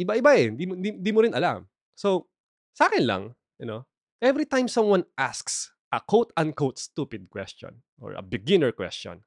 iba-iba, 0.00 0.30
eh, 0.36 0.48
di 0.52 0.64
di 0.68 0.90
di 1.00 1.10
mo 1.12 1.24
rin 1.24 1.36
alam. 1.36 1.68
So, 1.96 2.28
sa'kin 2.76 3.04
lang, 3.04 3.36
you 3.60 3.68
know, 3.68 3.84
every 4.20 4.44
time 4.48 4.68
someone 4.68 5.04
asks 5.16 5.72
a 5.92 6.00
quote 6.00 6.32
unquote 6.36 6.80
"stupid 6.80 7.28
question" 7.32 7.84
or 8.00 8.16
a 8.16 8.24
beginner 8.24 8.72
question 8.72 9.24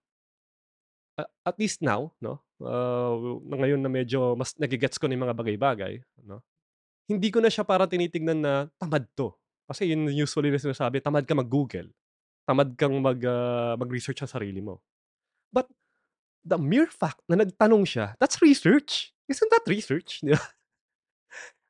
a 1.17 1.23
at 1.49 1.55
least 1.59 1.81
now, 1.83 2.13
'no, 2.23 2.39
uh, 2.63 3.13
ngayon 3.51 3.81
na 3.81 3.91
medyo 3.91 4.35
mas 4.39 4.55
nage-gets 4.59 4.97
ko 4.99 5.07
na 5.07 5.19
mga 5.19 5.35
bagay-bagay, 5.37 5.99
'no, 6.23 6.41
hindi 7.09 7.29
ko 7.33 7.39
na 7.43 7.51
siya 7.51 7.65
parang 7.67 7.89
tinitignan 7.89 8.39
na 8.39 8.53
tamad 8.79 9.05
'to. 9.17 9.33
Kasi 9.69 9.93
yun 9.93 10.09
usually 10.09 10.49
na 10.49 10.57
sinasabi, 10.57 10.99
tamad 10.99 11.29
ka 11.29 11.37
mag-Google, 11.37 11.93
tamad 12.49 12.73
kang 12.79 12.97
mag, 13.01 13.19
ah, 13.25 13.75
mag-research 13.77 14.21
sa 14.25 14.29
sarili 14.29 14.61
mo. 14.63 14.81
But 15.53 15.69
the 16.45 16.57
mere 16.59 16.89
fact 16.89 17.21
na 17.29 17.39
nagtanong 17.41 17.85
siya, 17.87 18.15
that's 18.21 18.41
research. 18.43 19.13
Isn't 19.29 19.51
that 19.53 19.65
research? 19.69 20.21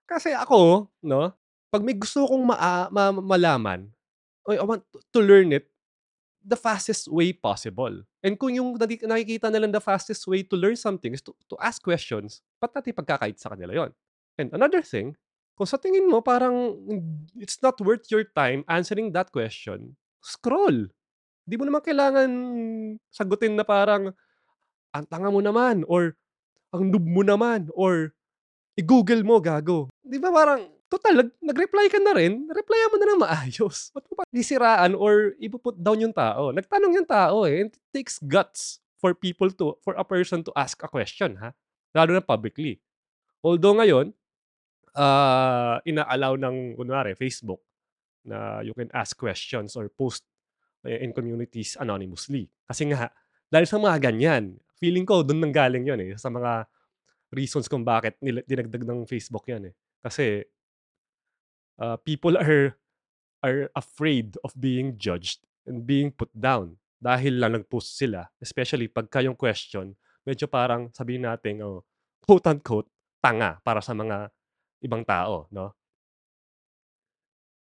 Kasi 0.10 0.34
ako, 0.34 0.90
'no, 1.06 1.34
'pag 1.70 1.84
may 1.86 1.94
gusto 1.94 2.26
akong 2.26 2.46
maa 2.50 2.90
ma 2.90 3.14
malaman, 3.14 3.90
I 4.50 4.64
want 4.66 4.84
to 5.14 5.20
learn 5.22 5.54
it 5.54 5.70
the 6.44 6.58
fastest 6.60 7.08
way 7.12 7.34
possible. 7.36 8.04
And 8.24 8.36
kung 8.40 8.56
yung 8.56 8.78
nadi 8.80 9.02
nakikita 9.04 9.52
nilang 9.52 9.74
the 9.76 9.84
fastest 9.84 10.26
way 10.30 10.44
to 10.48 10.56
learn 10.58 10.80
something 10.80 11.14
is 11.14 11.24
to 11.26 11.34
to 11.52 11.56
ask 11.62 11.82
questions, 11.84 12.42
ba't 12.62 12.74
natin 12.76 12.96
ipagkakait 12.96 13.38
sa 13.40 13.54
kanila 13.54 13.74
yun? 13.88 13.92
And 14.40 14.50
another 14.56 14.82
thing, 14.84 15.16
kung 15.60 15.68
sa 15.68 15.76
tingin 15.76 16.08
mo 16.08 16.24
parang 16.24 16.72
it's 17.36 17.60
not 17.60 17.76
worth 17.84 18.08
your 18.08 18.24
time 18.32 18.64
answering 18.72 19.12
that 19.12 19.28
question, 19.28 19.92
scroll. 20.24 20.88
Di 21.44 21.60
mo 21.60 21.68
naman 21.68 21.84
kailangan 21.84 22.32
sagutin 23.12 23.60
na 23.60 23.68
parang, 23.68 24.16
"Ang 24.96 25.06
tanga 25.12 25.28
mo 25.28 25.44
naman," 25.44 25.84
or 25.92 26.16
"Ang 26.72 26.96
noob 26.96 27.04
mo 27.04 27.28
naman," 27.28 27.68
or 27.76 28.16
"I-Google 28.80 29.28
mo, 29.28 29.44
gago." 29.44 29.92
Di 30.00 30.16
ba 30.16 30.32
parang 30.32 30.64
tutal 30.88 31.20
nag 31.28 31.30
nag-reply 31.44 31.92
ka 31.92 32.00
na 32.00 32.16
rin, 32.16 32.48
replyan 32.48 32.90
mo 32.90 32.98
na 32.98 33.08
ng 33.12 33.22
maayos. 33.22 33.92
Ba't 33.92 34.08
mo 34.08 34.16
pa 34.16 34.24
sisiraan 34.32 34.96
or 34.96 35.36
ipu-put 35.44 35.76
down 35.76 36.00
yung 36.00 36.16
tao? 36.16 36.56
Nagtanong 36.56 37.04
yung 37.04 37.10
tao, 37.10 37.44
eh, 37.44 37.68
it 37.68 37.76
takes 37.92 38.16
guts 38.24 38.80
for 38.98 39.12
people 39.12 39.52
to 39.52 39.76
for 39.84 39.94
a 40.00 40.08
person 40.08 40.40
to 40.42 40.56
ask 40.56 40.80
a 40.82 40.90
question, 40.90 41.36
ha, 41.38 41.52
lalo 41.92 42.16
na 42.16 42.24
publicly. 42.24 42.80
Although 43.44 43.76
ngayon, 43.76 44.16
ah, 44.96 45.78
ina-allow 45.86 46.38
ng 46.40 46.80
kunwari 46.80 47.14
Facebook 47.14 47.62
na 48.26 48.62
you 48.62 48.76
can 48.76 48.92
ask 48.94 49.16
questions 49.18 49.74
or 49.74 49.90
post 49.90 50.26
in 50.86 51.12
communities 51.12 51.76
anonymously. 51.80 52.48
Kasi 52.68 52.88
nga 52.90 53.12
dahil 53.50 53.66
sa 53.66 53.82
mga 53.82 53.98
ganyan, 54.14 54.62
feeling 54.78 55.04
ko 55.04 55.26
dun 55.26 55.42
nanggaling 55.42 55.90
yun, 55.90 56.00
eh, 56.00 56.14
sa 56.16 56.30
mga 56.30 56.70
reasons 57.34 57.66
kung 57.66 57.82
bakit 57.82 58.16
nila 58.22 58.46
dinagdag 58.46 58.86
ng 58.86 59.10
Facebook 59.10 59.46
yan, 59.50 59.74
eh. 59.74 59.76
Kasi 60.06 60.46
uh, 61.82 61.98
people 62.06 62.38
are 62.38 62.78
are 63.42 63.72
afraid 63.74 64.38
of 64.46 64.54
being 64.54 64.96
judged 65.02 65.44
and 65.66 65.88
being 65.88 66.14
put 66.14 66.30
down 66.36 66.78
dahil 67.02 67.42
lang 67.42 67.58
nag-post 67.58 67.98
sila. 67.98 68.30
Especially 68.38 68.86
pagka 68.86 69.24
yung 69.26 69.36
question, 69.36 69.98
medyo 70.28 70.46
parang 70.46 70.92
sabihin 70.94 71.26
natin, 71.26 71.64
oh, 71.64 71.88
quote 72.22 72.46
unquote, 72.46 72.88
tanga 73.20 73.58
para 73.66 73.82
sa 73.82 73.96
mga 73.96 74.32
ibang 74.84 75.04
tao, 75.08 75.48
no? 75.52 75.74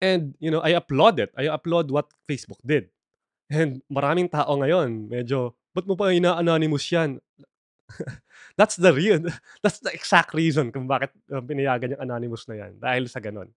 And, 0.01 0.37
you 0.37 0.51
know, 0.53 0.61
I 0.61 0.77
applaud 0.77 1.17
it. 1.19 1.33
I 1.37 1.49
applaud 1.49 1.89
what 1.89 2.13
Facebook 2.29 2.61
did. 2.61 2.89
And 3.51 3.81
maraming 3.91 4.31
tao 4.31 4.49
ngayon 4.59 5.09
medyo, 5.11 5.55
"Ba't 5.75 5.85
mo 5.87 5.95
pa 5.95 6.11
ina-anonymous 6.13 6.85
yan?" 6.91 7.19
That's 8.59 8.75
the 8.79 8.91
real 8.93 9.21
that's 9.63 9.79
the 9.83 9.91
exact 9.93 10.33
reason 10.35 10.71
kung 10.73 10.87
bakit, 10.89 11.13
uh, 11.31 11.41
pinayagan 11.43 11.95
yung 11.97 12.03
anonymous 12.03 12.45
na 12.51 12.55
yan, 12.67 12.73
dahil 12.81 13.05
sa 13.11 13.19
gano'n. 13.23 13.49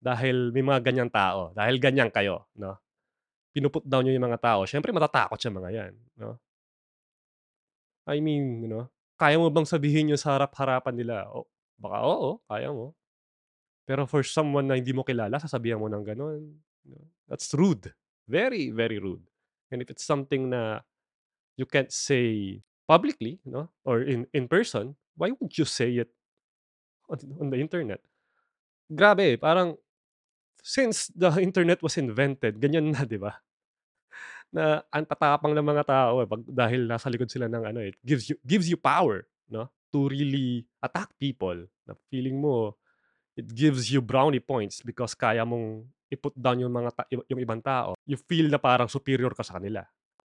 Dahil 0.00 0.52
may 0.54 0.62
mga 0.64 0.80
ganyang 0.92 1.10
tao, 1.12 1.52
dahil 1.56 1.78
ganyan 1.82 2.10
kayo, 2.12 2.46
'no? 2.58 2.78
Pinu-put 3.54 3.84
down 3.86 4.04
niyo 4.08 4.16
yung 4.18 4.28
mga 4.32 4.40
tao, 4.42 4.60
siyempre 4.68 4.92
matatakot 4.94 5.38
yang 5.42 5.56
mga 5.58 5.70
yan, 5.74 5.92
'no? 6.20 6.40
I 8.06 8.22
mean, 8.22 8.62
you 8.62 8.70
know, 8.70 8.86
kaya 9.18 9.34
mo 9.34 9.50
bang 9.50 9.66
sabihin 9.66 10.14
yun 10.14 10.20
sa 10.20 10.38
harap-harapan 10.38 10.94
nila? 10.94 11.26
O 11.34 11.46
baka 11.80 11.98
oo, 12.04 12.40
kaya 12.48 12.70
mo. 12.72 12.94
Pero 13.86 14.06
for 14.06 14.22
someone 14.26 14.66
na 14.70 14.76
hindi 14.78 14.90
mo 14.94 15.06
kilala 15.06 15.38
sasabihan 15.38 15.78
mo 15.78 15.86
ng 15.90 16.04
gano'n, 16.06 16.42
that's 17.28 17.54
rude. 17.54 17.94
Very, 18.28 18.70
very 18.70 18.98
rude. 18.98 19.22
And 19.70 19.82
if 19.82 19.90
it's 19.90 20.04
something 20.06 20.50
na 20.50 20.82
you 21.56 21.66
can't 21.66 21.92
say 21.92 22.60
publicly, 22.88 23.40
'no, 23.46 23.70
or 23.84 24.02
in 24.02 24.26
in 24.34 24.48
person, 24.48 24.96
why 25.16 25.32
would 25.38 25.54
you 25.58 25.66
say 25.66 25.96
it 26.02 26.10
on 27.10 27.18
on 27.40 27.48
the 27.50 27.58
internet? 27.60 28.00
Grabe, 28.92 29.38
parang 29.40 29.76
since 30.62 31.08
the 31.14 31.32
internet 31.48 31.82
was 31.82 31.98
invented 31.98 32.60
ganyan 32.62 32.92
na, 32.94 33.04
'di 33.06 33.18
ba? 33.20 33.40
Na 34.54 34.80
ang 34.94 35.04
tatapang 35.04 35.52
ng 35.52 35.66
mga 35.66 35.84
tao, 35.86 36.22
eh, 36.22 36.26
'pag 36.28 36.42
dahil 36.46 36.86
nasa 36.86 37.10
likod 37.10 37.28
sila 37.28 37.50
ng 37.50 37.64
ano, 37.66 37.78
eh, 37.82 37.92
gives 38.06 38.30
you 38.30 38.36
gives 38.46 38.70
you 38.70 38.78
power, 38.78 39.26
'no, 39.50 39.68
to 39.96 40.12
really 40.12 40.68
attack 40.84 41.08
people 41.16 41.56
na 41.88 41.96
feeling 42.12 42.36
mo 42.36 42.76
it 43.32 43.48
gives 43.48 43.88
you 43.88 44.04
brownie 44.04 44.44
points 44.44 44.84
because 44.84 45.16
kaya 45.16 45.40
mong 45.48 45.88
i-put 46.12 46.36
down 46.36 46.60
yung 46.60 46.72
mga 46.72 46.90
ta 46.92 47.02
yung 47.08 47.40
ibang 47.40 47.64
tao. 47.64 47.96
You 48.04 48.20
feel 48.20 48.52
na 48.52 48.60
parang 48.60 48.92
superior 48.92 49.32
ka 49.32 49.40
sa 49.40 49.56
kanila. 49.56 49.88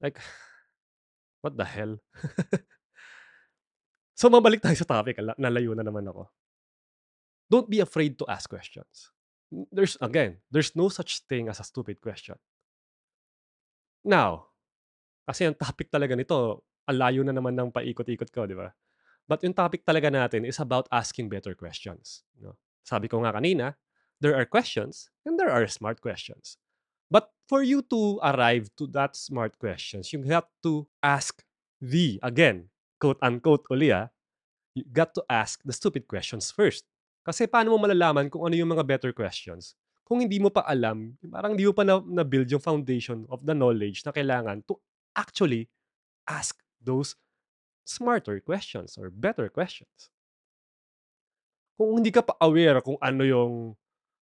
Like, 0.01 0.21
what 1.43 1.57
the 1.57 1.65
hell? 1.65 1.97
So, 4.17 4.33
mabalik 4.33 4.65
tayo 4.65 4.73
sa 4.73 4.89
topic, 4.89 5.21
la 5.21 5.37
nalayo 5.37 5.77
na 5.77 5.85
naman 5.85 6.09
ako. 6.09 6.25
Don't 7.53 7.69
be 7.69 7.85
afraid 7.85 8.17
to 8.17 8.25
ask 8.25 8.49
questions. 8.49 9.13
There's 9.69 10.01
again, 10.01 10.41
there's 10.49 10.73
no 10.73 10.89
such 10.89 11.21
thing 11.29 11.53
as 11.53 11.61
a 11.61 11.69
stupid 11.69 12.01
question. 12.01 12.41
Now, 14.09 14.57
kasi 15.29 15.45
ang 15.45 15.53
topic 15.53 15.93
talaga 15.93 16.17
nito, 16.17 16.65
ang 16.89 16.97
layo 16.97 17.21
na 17.29 17.37
naman 17.37 17.53
ng 17.61 17.69
paikot-ikot 17.77 18.33
ko, 18.33 18.49
'di 18.49 18.57
ba? 18.57 18.73
But 19.27 19.43
yung 19.43 19.55
topic 19.55 19.83
talaga 19.83 20.11
natin 20.11 20.47
is 20.47 20.63
about 20.63 20.87
asking 20.95 21.29
better 21.29 21.55
questions, 21.55 22.23
'no? 22.39 22.55
Sabi 22.87 23.11
ko 23.11 23.23
nga 23.27 23.35
kanina, 23.35 23.75
there 24.23 24.39
are 24.39 24.47
questions 24.47 25.11
and 25.27 25.35
there 25.35 25.51
are 25.51 25.67
smart 25.67 25.99
questions. 25.99 26.59
But 27.11 27.31
for 27.51 27.63
you 27.63 27.83
to 27.91 28.19
arrive 28.23 28.71
to 28.79 28.87
that 28.95 29.15
smart 29.19 29.59
questions, 29.59 30.11
you 30.15 30.23
have 30.31 30.47
to 30.67 30.87
ask 31.03 31.43
the, 31.79 32.19
again, 32.23 32.71
quote 32.99 33.19
unquote 33.23 33.67
uli 33.71 33.95
ah, 33.95 34.11
you 34.75 34.87
got 34.87 35.15
to 35.19 35.23
ask 35.31 35.63
the 35.63 35.75
stupid 35.75 36.07
questions 36.07 36.51
first. 36.51 36.87
Kasi 37.27 37.51
paano 37.51 37.75
mo 37.75 37.83
malalaman 37.83 38.31
kung 38.31 38.47
ano 38.47 38.55
yung 38.55 38.71
mga 38.75 38.87
better 38.87 39.11
questions 39.11 39.75
kung 40.07 40.23
hindi 40.23 40.39
mo 40.39 40.55
pa 40.55 40.63
alam, 40.63 41.19
parang 41.27 41.59
hindi 41.59 41.67
mo 41.67 41.75
pa 41.75 41.83
na 41.83 41.99
na-build 41.99 42.47
yung 42.47 42.63
foundation 42.63 43.27
of 43.27 43.43
the 43.43 43.51
knowledge 43.51 44.07
na 44.07 44.15
kailangan 44.15 44.63
to 44.63 44.79
actually 45.19 45.67
ask 46.31 46.55
those 46.79 47.19
smarter 47.87 48.43
questions 48.43 48.99
or 48.99 49.09
better 49.09 49.47
questions. 49.49 50.11
Kung 51.79 52.03
hindi 52.03 52.11
ka 52.11 52.27
pa 52.27 52.35
aware 52.43 52.83
kung 52.83 52.99
ano 52.99 53.23
yung, 53.23 53.53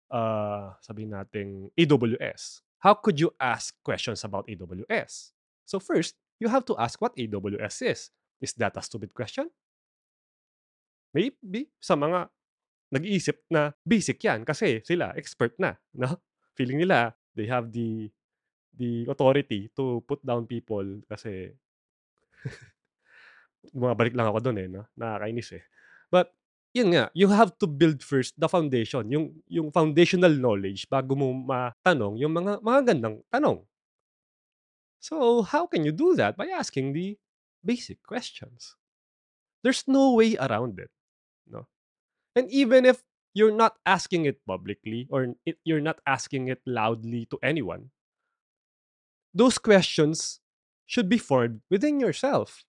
ah, 0.09 0.79
sabihin 0.79 1.11
nating 1.11 1.69
AWS, 1.75 2.63
how 2.79 2.95
could 2.95 3.19
you 3.19 3.29
ask 3.37 3.75
questions 3.83 4.23
about 4.23 4.47
AWS? 4.47 5.35
So 5.67 5.77
first, 5.77 6.15
you 6.39 6.47
have 6.47 6.63
to 6.71 6.77
ask 6.79 6.97
what 7.03 7.13
AWS 7.19 7.83
is. 7.83 8.01
Is 8.39 8.55
that 8.55 8.79
a 8.79 8.81
stupid 8.81 9.11
question? 9.11 9.51
Maybe 11.11 11.67
sa 11.83 11.99
mga 11.99 12.31
nag-iisip 12.95 13.43
na 13.51 13.75
basic 13.83 14.23
yan 14.23 14.47
kasi 14.47 14.81
sila 14.87 15.13
expert 15.13 15.53
na, 15.59 15.75
'no? 15.93 16.17
Feeling 16.57 16.81
nila 16.81 17.13
they 17.35 17.45
have 17.45 17.69
the 17.75 18.09
the 18.79 19.05
authority 19.11 19.69
to 19.75 19.99
put 20.07 20.23
down 20.23 20.47
people 20.47 20.85
kasi 21.11 21.53
bumabalik 23.73 24.13
lang 24.15 24.29
ako 24.31 24.39
dun, 24.43 24.57
eh, 24.61 24.67
'no, 24.69 24.85
nakakainis, 24.97 25.49
eh. 25.59 25.63
But 26.11 26.31
yun 26.73 26.93
nga, 26.95 27.09
you 27.17 27.29
have 27.33 27.55
to 27.61 27.67
build 27.67 28.01
first 28.05 28.37
the 28.39 28.47
foundation, 28.49 29.09
yung 29.11 29.25
yung 29.49 29.69
foundational 29.73 30.33
knowledge 30.33 30.85
bago 30.89 31.13
mo 31.17 31.33
matanong 31.33 32.17
yung 32.21 32.33
mga 32.35 32.61
magagandang 32.63 33.21
tanong. 33.33 33.59
So, 34.99 35.41
how 35.43 35.67
can 35.67 35.83
you 35.85 35.91
do 35.91 36.15
that? 36.15 36.37
By 36.37 36.47
asking 36.47 36.93
the 36.93 37.17
basic 37.63 38.03
questions. 38.03 38.75
There's 39.63 39.87
no 39.87 40.13
way 40.15 40.37
around 40.37 40.79
it, 40.79 40.91
'no? 41.47 41.67
And 42.35 42.51
even 42.51 42.85
if 42.85 43.03
you're 43.33 43.55
not 43.55 43.77
asking 43.85 44.25
it 44.25 44.45
publicly 44.45 45.07
or 45.11 45.35
you're 45.65 45.81
not 45.83 46.01
asking 46.07 46.49
it 46.49 46.61
loudly 46.65 47.25
to 47.27 47.39
anyone 47.43 47.91
those 49.33 49.57
questions 49.57 50.39
should 50.85 51.09
be 51.09 51.17
formed 51.17 51.61
within 51.69 51.99
yourself. 51.99 52.65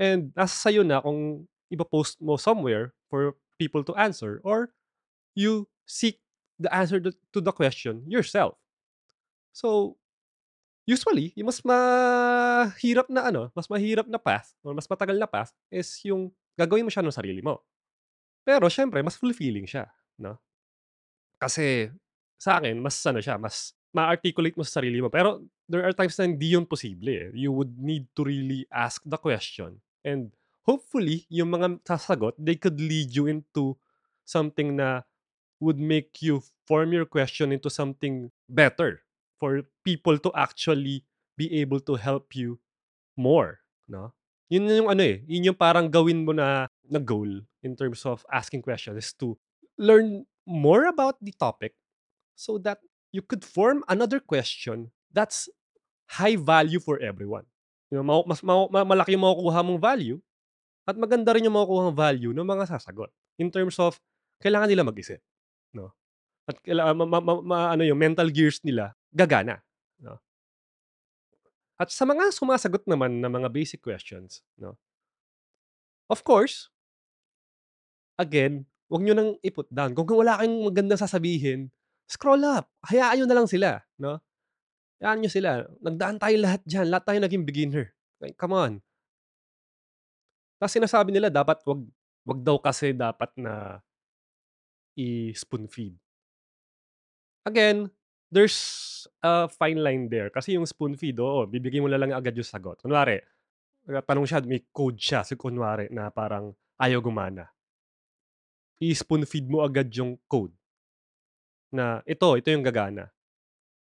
And 0.00 0.32
nasa 0.32 0.56
sa'yo 0.56 0.80
na 0.80 1.04
kung 1.04 1.44
ipo-post 1.68 2.24
mo 2.24 2.40
somewhere 2.40 2.96
for 3.12 3.36
people 3.60 3.84
to 3.84 3.92
answer 4.00 4.40
or 4.40 4.72
you 5.36 5.68
seek 5.84 6.24
the 6.56 6.72
answer 6.72 6.96
to 7.04 7.38
the 7.38 7.52
question 7.52 8.08
yourself. 8.08 8.56
So, 9.52 10.00
usually 10.88 11.36
yung 11.36 11.52
mas 11.52 11.60
mahirap 11.60 13.12
na 13.12 13.28
ano, 13.28 13.52
mas 13.52 13.68
mahirap 13.68 14.08
na 14.08 14.16
path 14.16 14.56
or 14.64 14.72
mas 14.72 14.88
matagal 14.88 15.20
na 15.20 15.28
path 15.28 15.52
is 15.68 15.92
yung 16.08 16.32
gagawin 16.56 16.88
mo 16.88 16.90
siya 16.90 17.04
nung 17.04 17.14
sarili 17.14 17.44
mo. 17.44 17.60
Pero 18.42 18.72
siyempre 18.72 19.04
mas 19.04 19.20
fulfilling 19.20 19.68
siya, 19.68 19.92
'no? 20.16 20.40
Kasi 21.36 21.92
sa'kin 22.40 22.80
mas 22.80 22.96
ano 23.04 23.20
siya, 23.20 23.36
mas 23.36 23.76
ma-articulate 23.92 24.56
mo 24.56 24.64
sa 24.64 24.80
sarili 24.80 25.04
mo. 25.04 25.12
Pero 25.12 25.44
there 25.68 25.84
are 25.84 25.92
times 25.92 26.16
na 26.16 26.24
hindi 26.24 26.56
yun 26.56 26.64
posible, 26.64 27.10
eh. 27.10 27.28
You 27.36 27.52
would 27.52 27.76
need 27.76 28.08
to 28.16 28.24
really 28.24 28.64
ask 28.72 29.04
the 29.04 29.20
question 29.20 29.82
and 30.04 30.32
hopefully 30.66 31.26
yung 31.28 31.52
mga 31.56 31.80
sasagot, 31.84 32.34
they 32.38 32.56
could 32.56 32.80
lead 32.80 33.14
you 33.14 33.26
into 33.26 33.76
something 34.24 34.76
na 34.76 35.02
would 35.60 35.78
make 35.78 36.22
you 36.22 36.42
form 36.66 36.92
your 36.92 37.04
question 37.06 37.52
into 37.52 37.70
something 37.70 38.30
better 38.48 39.02
for 39.38 39.62
people 39.84 40.18
to 40.18 40.30
actually 40.36 41.04
be 41.36 41.48
able 41.60 41.80
to 41.80 41.96
help 41.96 42.36
you 42.36 42.58
more, 43.16 43.60
'no? 43.88 44.12
Yun 44.50 44.66
yung 44.68 44.90
ano, 44.90 45.02
eh, 45.04 45.22
yun 45.28 45.52
yung 45.52 45.58
parang 45.58 45.88
gawin 45.90 46.24
mo 46.26 46.32
na 46.34 46.66
na 46.90 46.98
goal 47.00 47.28
in 47.62 47.76
terms 47.76 48.02
of 48.06 48.24
asking 48.32 48.62
questions 48.62 48.98
is 48.98 49.12
to 49.14 49.38
learn 49.78 50.26
more 50.46 50.86
about 50.90 51.16
the 51.22 51.32
topic 51.38 51.74
so 52.34 52.58
that 52.58 52.80
you 53.12 53.22
could 53.22 53.44
form 53.44 53.84
another 53.88 54.20
question 54.20 54.90
that's 55.12 55.48
high 56.18 56.36
value 56.36 56.80
for 56.80 56.98
everyone. 57.00 57.46
You 57.90 58.02
know, 58.06 58.22
mas 58.26 58.40
mau 58.46 58.70
ma 58.70 58.86
malaki 58.86 59.14
yung 59.18 59.26
makukuha 59.26 59.60
mong 59.66 59.80
value 59.82 60.18
at 60.88 60.96
maganda 60.98 61.34
rin 61.34 61.46
yung 61.46 61.56
makukuhang 61.58 61.94
value 61.96 62.32
ng 62.34 62.46
mga 62.46 62.66
sasagot 62.76 63.10
in 63.40 63.50
terms 63.52 63.78
of 63.82 63.98
kailangan 64.42 64.70
nila 64.70 64.86
mag-isip, 64.86 65.20
'no? 65.74 65.92
At 66.48 66.58
kailangan 66.64 66.94
ma 66.98 67.06
ma 67.08 67.18
ma 67.22 67.34
ma-ano 67.42 67.82
yung 67.86 67.98
mental 68.00 68.28
gears 68.32 68.60
nila 68.66 68.94
gagana, 69.14 69.60
'no? 70.02 70.18
At 71.80 71.88
sa 71.90 72.04
mga 72.06 72.30
sumasagot 72.30 72.84
naman 72.86 73.18
ng 73.24 73.32
mga 73.32 73.48
basic 73.50 73.80
questions, 73.82 74.44
'no? 74.60 74.76
Of 76.10 76.24
course 76.24 76.68
again, 78.18 78.66
'wag 78.90 79.02
niyo 79.04 79.14
ng 79.16 79.30
i-put 79.42 79.68
down. 79.70 79.94
Kung 79.94 80.06
wala 80.10 80.38
kayong 80.40 80.66
magandang 80.70 81.00
sasabihin, 81.00 81.70
scroll 82.10 82.42
up. 82.46 82.68
Hayaan 82.90 83.22
niyo 83.22 83.26
na 83.30 83.36
lang 83.38 83.48
sila, 83.50 83.82
'no? 83.98 84.18
Hayaan 85.00 85.24
niyo 85.24 85.32
sila. 85.32 85.64
Nagdaan 85.80 86.20
tayo 86.20 86.36
lahat 86.36 86.60
diyan. 86.68 86.86
Lahat 86.92 87.04
tayo 87.08 87.18
naging 87.24 87.48
beginner. 87.48 87.96
Like, 88.20 88.36
come 88.36 88.52
on. 88.52 88.72
Tas 90.60 90.76
sinasabi 90.76 91.08
nila 91.08 91.32
dapat 91.32 91.64
'wag 91.64 91.80
'wag 92.28 92.40
daw 92.44 92.60
kasi 92.60 92.92
dapat 92.92 93.32
na 93.40 93.80
i-spoon 94.96 95.68
feed. 95.68 95.96
Again, 97.48 97.88
there's 98.28 99.08
a 99.24 99.48
fine 99.48 99.80
line 99.80 100.12
there. 100.12 100.28
Kasi 100.28 100.60
yung 100.60 100.68
spoon 100.68 100.92
feed, 101.00 101.16
oo, 101.16 101.48
bibigay 101.48 101.80
mo 101.80 101.88
na 101.88 101.96
lang 101.96 102.12
agad 102.12 102.36
yung 102.36 102.44
sagot. 102.44 102.76
Kunwari, 102.84 103.16
nagtatanong 103.88 104.26
siya, 104.28 104.44
may 104.44 104.60
code 104.68 105.00
siya, 105.00 105.24
so 105.24 105.36
kunwari 105.40 105.88
na 105.88 106.12
parang 106.12 106.52
ayaw 106.76 107.00
gumana. 107.00 107.48
I-spoon 108.80 109.24
feed 109.28 109.48
mo 109.48 109.60
agad 109.64 109.88
yung 109.92 110.16
code. 110.28 110.52
Na 111.72 112.02
ito, 112.02 112.28
ito 112.34 112.48
yung 112.50 112.66
gagana. 112.66 113.08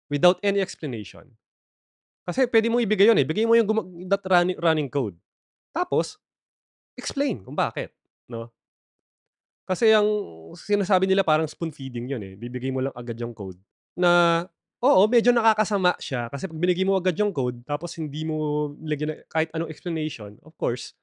Without 0.10 0.41
any 0.41 0.58
explanation. 0.60 1.30
Kasi 2.28 2.45
pwede 2.50 2.69
mo 2.72 2.82
ibigay 2.82 3.10
yun, 3.10 3.19
eh. 3.19 3.28
Bigay 3.28 3.45
mo 3.50 3.54
yung 3.58 3.67
guma 3.69 3.84
that 4.10 4.24
running 4.30 4.58
running 4.62 4.89
code. 4.91 5.17
Tapos, 5.76 6.17
explain 7.00 7.43
kung 7.45 7.56
bakit, 7.58 7.93
'no? 8.30 8.52
Kasi 9.67 9.91
ang 9.93 10.08
sinasabi 10.56 11.06
nila 11.10 11.26
parang 11.26 11.48
spoon 11.50 11.74
feeding 11.74 12.08
yun, 12.10 12.22
eh. 12.24 12.34
Bibigay 12.38 12.72
mo 12.72 12.82
lang 12.86 12.95
agad 12.95 13.17
yung 13.19 13.34
code 13.36 13.60
na, 14.00 14.45
oo, 14.80 15.02
medyo 15.12 15.36
nakakasama 15.36 15.98
siya 16.00 16.32
kasi 16.32 16.48
'pag 16.48 16.56
binigay 16.62 16.88
mo 16.88 16.95
agad 16.95 17.12
yung 17.19 17.36
code 17.36 17.60
tapos 17.67 18.00
hindi 18.00 18.24
mo 18.24 18.72
nilagyan 18.80 19.12
ng 19.12 19.19
kahit 19.28 19.50
anong 19.52 19.67
explanation, 19.67 20.39
of 20.45 20.56
course, 20.56 20.95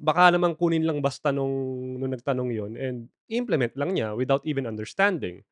baka 0.00 0.32
naman 0.34 0.54
kunin 0.58 0.84
lang 0.86 1.00
basta 1.04 1.30
nung 1.34 1.52
nung 2.00 2.12
nagtanong 2.14 2.50
yun 2.54 2.72
and 2.80 3.08
i-implement 3.32 3.74
lang 3.78 3.94
niya 3.96 4.14
without 4.16 4.42
even 4.48 4.66
understanding. 4.68 5.42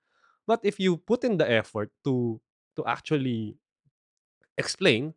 But 0.49 0.63
if 0.67 0.79
you 0.83 0.99
put 1.01 1.25
in 1.27 1.39
the 1.41 1.47
effort 1.49 1.91
to 2.09 2.41
to 2.77 2.83
actually 2.87 3.57
explain 4.59 5.15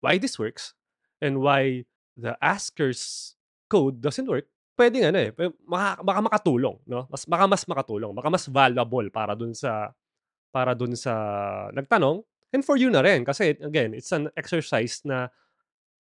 why 0.00 0.18
this 0.18 0.38
works 0.38 0.74
and 1.22 1.40
why 1.42 1.84
the 2.16 2.36
asker's 2.42 3.34
code 3.70 4.00
doesn't 4.02 4.28
work, 4.30 4.46
puwedeng 4.78 5.10
ano, 5.10 5.18
eh, 5.18 5.32
maka 5.66 6.02
baka 6.04 6.20
makatulong, 6.22 6.76
'no? 6.86 7.06
Mas 7.10 7.24
baka 7.26 7.44
mas 7.50 7.64
makatulong, 7.66 8.12
baka 8.14 8.28
mas 8.30 8.46
valuable 8.48 9.08
para 9.10 9.34
dun 9.38 9.54
sa 9.54 9.92
para 10.54 10.74
dun 10.74 10.94
sa 10.96 11.14
nagtanong 11.74 12.22
and 12.54 12.64
for 12.64 12.76
you 12.80 12.90
na 12.90 13.02
rin 13.04 13.24
kasi 13.26 13.54
again, 13.62 13.94
it's 13.94 14.12
an 14.14 14.30
exercise 14.38 15.02
na 15.06 15.28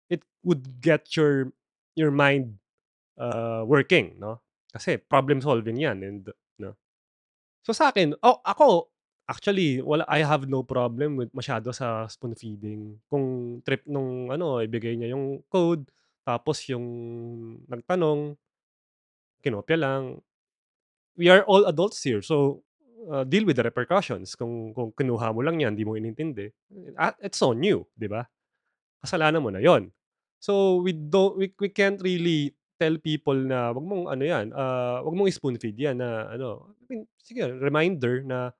it 0.09 0.23
would 0.43 0.81
get 0.81 1.15
your 1.17 1.51
your 1.97 2.11
mind, 2.11 2.57
uh, 3.19 3.63
working, 3.67 4.15
'no? 4.19 4.41
Kasi 4.73 4.97
problem 4.99 5.41
solving 5.43 5.77
'yan 5.79 6.01
and 6.05 6.29
'no? 6.59 6.75
So 7.67 7.73
sa'kin, 7.75 8.15
o 8.23 8.39
ako 8.45 8.89
actually 9.29 9.79
wala 9.83 10.03
I 10.09 10.23
have 10.25 10.47
no 10.49 10.63
problem 10.63 11.19
with 11.19 11.31
masyado 11.35 11.71
sa 11.75 12.07
spoon 12.07 12.35
feeding. 12.35 12.99
Kung 13.11 13.59
trip 13.67 13.83
nung 13.87 14.31
ano, 14.33 14.59
ibigay 14.63 14.95
niya 14.99 15.13
yung 15.15 15.43
code 15.51 15.87
tapos 16.27 16.63
yung 16.71 16.85
nagtanong 17.71 18.35
kinopya 19.43 19.77
lang. 19.77 20.03
We 21.17 21.29
are 21.29 21.43
all 21.45 21.65
adults 21.69 22.01
here 22.03 22.21
so, 22.23 22.63
uh, 23.11 23.23
deal 23.25 23.45
with 23.45 23.57
the 23.59 23.65
repercussions 23.67 24.35
kung 24.37 24.73
kung 24.73 24.91
kinuha 24.95 25.33
mo 25.35 25.41
lang 25.45 25.59
'yan, 25.61 25.75
di 25.77 25.85
mo 25.85 25.95
inintindi, 25.99 26.49
it's 27.23 27.41
on 27.43 27.61
you, 27.63 27.85
'di 27.99 28.07
ba? 28.11 28.25
Kasalanan 29.03 29.41
mo 29.43 29.51
na 29.53 29.61
yun. 29.63 29.91
So 30.41 30.81
we 30.83 30.93
don't 30.95 31.35
we 31.37 31.51
we 31.61 31.69
can't 31.71 31.99
really 32.03 32.53
tell 32.81 32.97
people 33.01 33.35
na, 33.37 33.73
"Wag 33.73 33.85
mong 33.85 34.05
ano 34.11 34.23
'yan, 34.25 34.53
ah, 34.55 35.01
wag 35.05 35.15
mong 35.17 35.29
i-spoon 35.31 35.57
feed 35.61 35.77
'yan 35.79 35.99
na 36.01 36.29
ano." 36.33 36.73
I 36.81 36.85
mean, 36.91 37.01
sige 37.19 37.43
reminder 37.61 38.21
na 38.25 38.51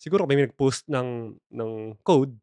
siguro 0.00 0.24
may 0.28 0.36
nag-post 0.40 0.86
ng 0.92 1.36
ng 1.52 1.72
code 2.04 2.36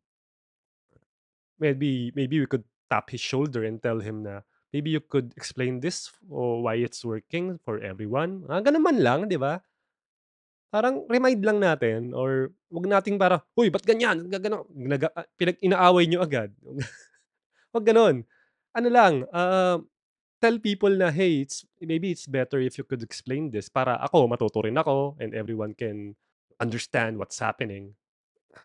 maybe 1.60 2.12
maybe 2.16 2.40
we 2.40 2.48
could 2.48 2.64
tap 2.90 3.10
his 3.10 3.22
shoulder 3.22 3.64
and 3.64 3.82
tell 3.82 4.00
him 4.00 4.24
na, 4.24 4.42
"Maybe 4.74 4.90
you 4.90 5.02
could 5.02 5.34
explain 5.38 5.80
this 5.82 6.10
o 6.30 6.62
why 6.66 6.76
it's 6.82 7.06
working 7.06 7.58
for 7.62 7.80
everyone." 7.82 8.46
Mga 8.50 8.62
gano'n 8.74 8.84
man 8.86 8.98
lang, 9.02 9.20
'di 9.30 9.38
ba? 9.40 9.62
Parang 10.74 11.06
remind 11.06 11.46
lang 11.46 11.62
natin 11.62 12.18
or 12.18 12.50
'wag 12.74 12.90
nating 12.90 13.22
parang, 13.22 13.38
"Uy 13.54 13.70
ba't 13.70 13.86
ganyan, 13.86 14.26
gagano" 14.26 14.66
ah, 15.14 15.22
pinag 15.38 15.62
inaaway 15.62 16.10
niyo 16.10 16.26
agad. 16.26 16.50
'Wag 17.74 17.86
gano'n. 17.86 18.18
Ano 18.78 18.90
lang, 18.90 19.14
ah, 19.34 19.78
tell 20.42 20.58
people 20.62 20.94
na, 20.94 21.10
"Hey, 21.14 21.46
it's 21.46 21.66
maybe 21.82 22.14
it's 22.14 22.26
better 22.30 22.62
if 22.62 22.78
you 22.82 22.86
could 22.88 23.02
explain 23.06 23.50
this 23.54 23.70
para 23.70 23.98
ako 24.02 24.30
matuto 24.30 24.62
rin 24.66 24.78
ako 24.78 25.18
and 25.22 25.34
everyone 25.38 25.74
can 25.78 26.14
understand 26.64 27.20
what's 27.20 27.40
happening." 27.44 27.92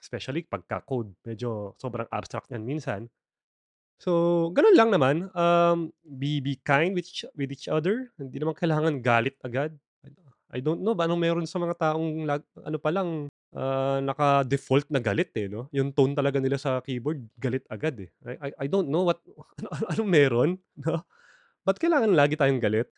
Especially 0.01 0.45
pagka-code, 0.47 1.11
medyo 1.27 1.75
sobrang 1.83 2.09
abstract 2.15 2.49
niyan 2.53 2.65
minsan. 2.67 3.03
So, 3.99 4.51
gano'n 4.55 4.79
lang 4.79 4.91
naman, 4.95 5.17
um, 5.35 5.91
be 6.07 6.39
be 6.39 6.55
kind 6.63 6.95
with 6.95 7.11
each 7.11 7.27
with 7.35 7.51
each 7.51 7.67
other. 7.67 8.15
Hindi 8.15 8.39
naman 8.39 8.55
kailangan 8.55 9.03
galit 9.03 9.35
agad. 9.43 9.75
I 10.49 10.63
don't 10.65 10.81
know 10.81 10.97
anong 10.97 11.21
meron 11.21 11.47
sa 11.51 11.59
mga 11.61 11.77
taong 11.77 12.25
lag 12.25 12.43
ano 12.65 12.79
pa 12.81 12.91
lang, 12.95 13.29
ah, 13.53 13.99
naka-default 14.01 14.89
na 14.95 15.03
galit, 15.03 15.35
eh, 15.37 15.51
'no? 15.51 15.67
Yung 15.75 15.91
tone 15.93 16.15
talaga 16.17 16.39
nila 16.41 16.57
sa 16.63 16.81
keyboard 16.81 17.27
galit 17.43 17.67
agad, 17.69 17.99
eh. 18.07 18.11
I 18.25 18.35
I 18.39 18.51
I 18.65 18.67
don't 18.71 18.89
know 18.89 19.05
what 19.09 19.21
ano 19.63 19.69
anong 19.93 20.11
meron, 20.11 20.51
'no? 20.79 21.03
Ba't 21.67 21.79
kailangan 21.83 22.13
lagi 22.17 22.37
tayong 22.39 22.63
galit? 22.63 22.89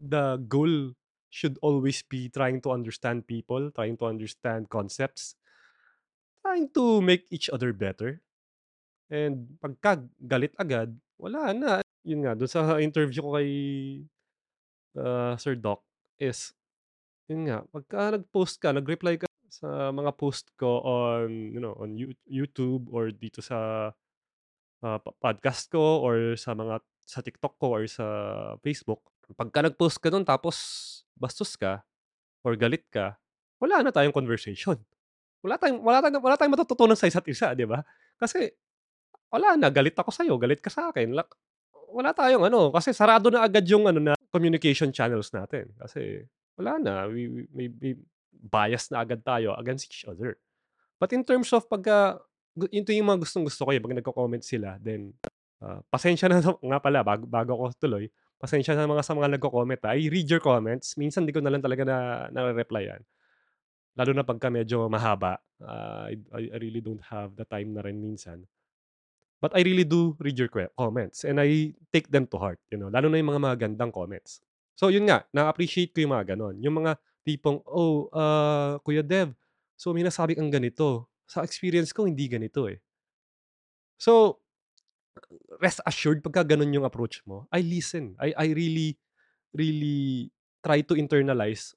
The 0.00 0.40
goal 0.50 0.94
should 1.32 1.56
always 1.64 2.04
be 2.04 2.28
trying 2.28 2.60
to 2.60 2.68
understand 2.68 3.24
people, 3.24 3.72
trying 3.72 3.96
to 3.96 4.04
understand 4.04 4.68
concepts, 4.68 5.32
trying 6.44 6.68
to 6.76 7.00
make 7.00 7.24
each 7.32 7.48
other 7.48 7.72
better. 7.72 8.20
And 9.08 9.56
pagka 9.56 10.04
galit 10.20 10.52
agad, 10.60 10.92
wala 11.16 11.56
na. 11.56 11.80
Yun 12.04 12.28
nga, 12.28 12.36
dun 12.36 12.52
sa 12.52 12.76
interview 12.76 13.24
ko 13.24 13.40
kay, 13.40 13.50
ah, 15.00 15.40
Sir 15.40 15.56
Doc 15.56 15.80
is, 16.20 16.52
yun 17.32 17.48
nga, 17.48 17.64
pagka 17.72 18.20
nag-post 18.20 18.60
ka, 18.60 18.76
nag-reply 18.76 19.16
ka 19.16 19.26
sa 19.48 19.88
mga 19.92 20.12
post 20.16 20.52
ko 20.56 20.80
on, 20.84 21.52
you 21.52 21.60
know, 21.60 21.76
on 21.80 21.96
You 21.96 22.16
YouTube 22.24 22.88
or 22.92 23.12
dito 23.12 23.44
sa, 23.44 23.92
po 24.82 25.14
podcast 25.20 25.68
ko 25.70 26.02
or 26.02 26.34
sa 26.34 26.56
mga 26.56 26.82
sa 27.06 27.20
TikTok 27.20 27.54
ko 27.60 27.76
or 27.76 27.84
sa 27.86 28.06
Facebook. 28.64 29.11
Pagka 29.32 29.64
nag-post 29.64 30.02
ka 30.02 30.10
dun 30.10 30.26
tapos 30.26 30.56
bastos 31.16 31.54
ka 31.54 31.80
or 32.42 32.58
galit 32.58 32.82
ka, 32.90 33.16
wala 33.62 33.80
na 33.80 33.94
tayong 33.94 34.14
conversation. 34.14 34.76
Wala 35.42 35.58
tayong 35.58 35.82
wala 35.82 35.98
tayong 36.02 36.22
wala 36.22 36.36
tayong 36.38 36.54
matututunan 36.54 36.98
sa 36.98 37.06
isa't 37.06 37.26
isa, 37.30 37.54
'di 37.54 37.66
ba? 37.66 37.82
Kasi 38.18 38.50
wala 39.32 39.56
na, 39.56 39.72
galit 39.72 39.96
ako 39.96 40.12
sa'yo, 40.12 40.36
galit 40.36 40.60
ka 40.60 40.68
sa'kin, 40.68 41.16
lak 41.16 41.32
wala 41.92 42.12
tayong 42.12 42.48
ano, 42.48 42.72
kasi 42.72 42.92
sarado 42.96 43.28
na 43.32 43.44
agad 43.44 43.64
yung 43.68 43.84
ano 43.88 44.00
na 44.00 44.14
communication 44.32 44.92
channels 44.92 45.28
natin. 45.32 45.68
Kasi 45.76 46.24
wala 46.56 46.80
na, 46.80 46.92
we 47.08 47.28
we 47.52 47.68
may 47.68 47.92
bias 48.32 48.88
na 48.92 49.04
agad 49.04 49.20
tayo 49.24 49.52
against 49.60 49.88
each 49.88 50.04
other. 50.08 50.36
But 51.00 51.12
in 51.12 51.22
terms 51.24 51.52
of 51.52 51.68
pagka 51.68 52.20
ito 52.72 52.92
yung 52.92 53.08
mga 53.08 53.24
gustong-gusto 53.24 53.64
ko, 53.68 53.70
eh, 53.72 53.80
'pag 53.80 53.96
nagko-comment 53.96 54.44
sila 54.44 54.76
then, 54.80 55.12
ah, 55.64 55.80
pasensya 55.88 56.28
na 56.28 56.40
nga 56.70 56.78
pala 56.80 57.00
bago 57.04 57.24
bago 57.28 57.50
ako 57.56 57.64
tuloy, 57.80 58.08
pasensya 58.42 58.74
na 58.74 58.90
mga 58.90 59.06
sa 59.06 59.14
mga 59.14 59.38
nagko-comment, 59.38 59.82
ah. 59.86 59.94
I 59.94 60.10
read 60.10 60.26
your 60.26 60.42
comments, 60.42 60.98
minsan 60.98 61.24
di 61.24 61.32
ko 61.34 61.38
na 61.38 61.54
lang 61.54 61.62
talaga 61.62 61.86
na 61.86 61.98
nare-replyan. 62.34 63.00
Lalo 63.98 64.12
na 64.16 64.24
pagka 64.24 64.48
medyo 64.52 64.88
mahaba, 64.88 65.38
ah, 65.64 66.08
I 66.10 66.16
I 66.54 66.58
really 66.60 66.80
don't 66.84 67.02
have 67.12 67.36
the 67.38 67.44
time 67.48 67.76
na 67.76 67.82
rin 67.84 68.00
minsan. 68.00 68.46
But 69.42 69.52
I 69.58 69.62
really 69.66 69.84
do 69.84 70.14
read 70.22 70.38
your 70.38 70.48
comments 70.78 71.26
and 71.26 71.42
I 71.42 71.74
take 71.92 72.08
them 72.10 72.26
to 72.30 72.38
heart, 72.38 72.60
you 72.70 72.78
know, 72.78 72.88
lalo 72.90 73.10
na 73.10 73.18
yung 73.18 73.34
mga 73.34 73.42
magagandang 73.42 73.90
comments. 73.94 74.40
So 74.78 74.88
yun 74.88 75.06
nga, 75.10 75.26
na-appreciate 75.34 75.92
ko 75.94 76.02
yung 76.06 76.14
mga 76.16 76.34
gano'n, 76.36 76.56
yung 76.62 76.76
mga 76.82 76.96
tipong, 77.26 77.60
"Oh, 77.68 78.06
ah, 78.14 78.78
Kuya 78.86 79.02
Dev, 79.04 79.34
so 79.78 79.90
may 79.94 80.06
nasabi 80.06 80.38
kang 80.38 80.50
ganito, 80.52 81.10
sa 81.26 81.42
experience 81.46 81.90
ko 81.94 82.06
hindi 82.06 82.26
ganito, 82.30 82.66
eh." 82.70 82.78
So, 84.00 84.41
rest 85.60 85.80
assured 85.86 86.22
pagka 86.24 86.44
gano'n 86.54 86.72
yung 86.74 86.86
approach 86.88 87.22
mo, 87.28 87.46
I 87.52 87.60
listen. 87.64 88.16
I 88.20 88.32
I 88.36 88.46
really, 88.56 88.96
really 89.54 90.30
try 90.64 90.82
to 90.86 90.94
internalize, 90.98 91.74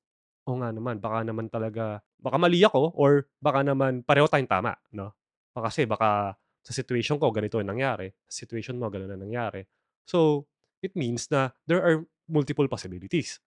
"Oo 0.47 0.59
nga 0.61 0.71
naman, 0.73 0.99
baka 1.01 1.25
naman 1.25 1.47
talaga 1.51 2.01
baka 2.21 2.37
mali 2.41 2.61
ako 2.65 2.93
or 2.97 3.27
baka 3.43 3.61
naman 3.65 4.01
pareho 4.05 4.27
tayong 4.29 4.49
tama, 4.49 4.73
'no? 4.95 5.13
Kasi 5.55 5.85
baka 5.89 6.35
sa 6.65 6.73
situation 6.73 7.17
ko 7.21 7.29
ganito 7.31 7.57
ang 7.61 7.69
nangyari, 7.71 8.11
sa 8.27 8.45
situation 8.45 8.77
mo 8.79 8.89
gano'n 8.91 9.13
ang 9.15 9.23
nangyari." 9.29 9.65
So, 10.07 10.47
it 10.85 10.93
means 10.97 11.29
na 11.33 11.51
there 11.67 11.81
are 11.81 12.05
multiple 12.29 12.67
possibilities. 12.69 13.41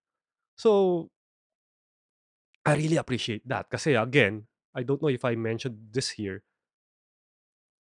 So 0.59 1.09
I 2.66 2.74
really 2.77 2.96
appreciate 2.98 3.46
that 3.48 3.70
kasi 3.70 3.94
again, 3.94 4.46
I 4.74 4.83
don't 4.83 5.01
know 5.03 5.09
if 5.12 5.24
I 5.24 5.35
mentioned 5.35 5.90
this 5.94 6.11
here 6.18 6.42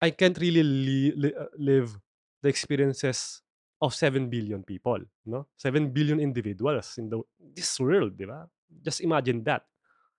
I 0.02 0.12
can't 0.12 0.38
really 0.38 0.64
li 0.64 1.12
li 1.16 1.32
ah, 1.36 1.48
live 1.58 1.96
the 2.44 2.50
experiences 2.50 3.42
of 3.82 3.96
7 3.96 4.30
billion 4.30 4.64
people, 4.64 5.00
'no? 5.26 5.48
7 5.58 5.92
billion 5.92 6.20
individuals 6.20 6.98
in 6.98 7.10
the 7.10 7.22
this 7.40 7.80
world, 7.80 8.16
'di 8.18 8.26
ba? 8.28 8.48
Just 8.84 9.00
imagine 9.02 9.44
that. 9.48 9.66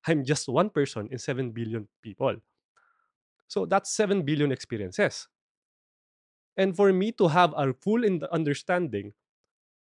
I'm 0.06 0.22
just 0.24 0.48
one 0.48 0.70
person 0.70 1.08
in 1.10 1.18
7 1.18 1.50
billion 1.52 1.88
people. 2.00 2.38
So 3.48 3.66
that's 3.66 3.90
7 3.94 4.22
billion 4.22 4.50
experiences. 4.52 5.28
And 6.56 6.74
for 6.74 6.92
me 6.92 7.12
to 7.20 7.28
have 7.28 7.52
a 7.56 7.72
full 7.74 8.04
in 8.04 8.22
understanding 8.32 9.12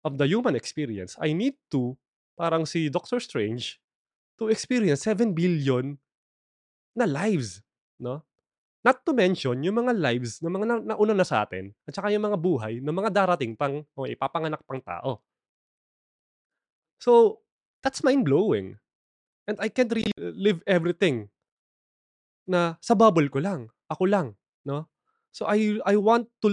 of 0.04 0.18
the 0.18 0.28
human 0.28 0.56
experience, 0.56 1.18
I 1.20 1.34
need 1.34 1.56
to, 1.72 1.98
parang 2.38 2.66
si 2.66 2.90
Doctor 2.90 3.20
Strange, 3.20 3.82
to 4.40 4.50
experience 4.50 5.04
7 5.04 5.34
billion 5.34 5.98
na 6.96 7.06
lives, 7.06 7.62
'no? 8.00 8.24
Not 8.82 9.06
to 9.06 9.14
mention 9.14 9.62
yung 9.62 9.78
mga 9.78 9.94
lives 9.94 10.42
ng 10.42 10.50
mga 10.58 10.66
na 10.66 10.76
nauna 10.94 11.14
na 11.14 11.22
sa'tin 11.26 11.70
at 11.86 11.94
saka 11.94 12.10
yung 12.10 12.26
mga 12.26 12.38
buhay 12.42 12.74
ng 12.82 12.96
mga 12.98 13.14
darating 13.14 13.54
pang 13.54 13.86
o 13.94 14.10
ipapanganak 14.10 14.66
pang 14.66 14.82
tao. 14.82 15.22
So, 17.00 17.40
that's 17.82 18.04
mind-blowing 18.04 18.78
and 19.48 19.58
I 19.60 19.70
can't 19.70 19.92
really 19.94 20.14
live 20.18 20.64
everything 20.68 21.30
na 22.50 22.76
sa 22.82 22.94
bubble 22.98 23.30
ko 23.30 23.40
lang, 23.42 23.70
ako 23.90 24.04
lang, 24.10 24.28
'no? 24.66 24.90
So 25.32 25.48
I 25.48 25.80
I 25.88 25.96
want 25.96 26.28
to 26.44 26.50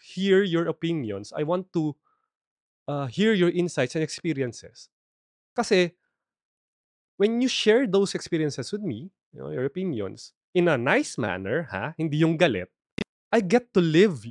hear 0.00 0.40
your 0.42 0.64
opinions, 0.70 1.34
I 1.36 1.44
want 1.44 1.68
to, 1.76 1.92
ah, 2.88 3.06
hear 3.10 3.32
your 3.34 3.50
insights 3.52 3.96
and 3.96 4.04
experiences. 4.04 4.90
Kasi 5.56 5.94
when 7.16 7.40
you 7.40 7.48
share 7.48 7.86
those 7.86 8.14
experiences 8.14 8.72
with 8.72 8.82
me, 8.82 9.10
you 9.32 9.40
know, 9.40 9.50
your 9.50 9.64
opinions, 9.64 10.32
in 10.54 10.70
a 10.70 10.78
nice 10.78 11.18
manner, 11.18 11.68
ha, 11.68 11.92
hindi 11.98 12.22
yung 12.22 12.38
galit, 12.38 12.70
I 13.34 13.42
get 13.42 13.74
to 13.74 13.82
live 13.82 14.22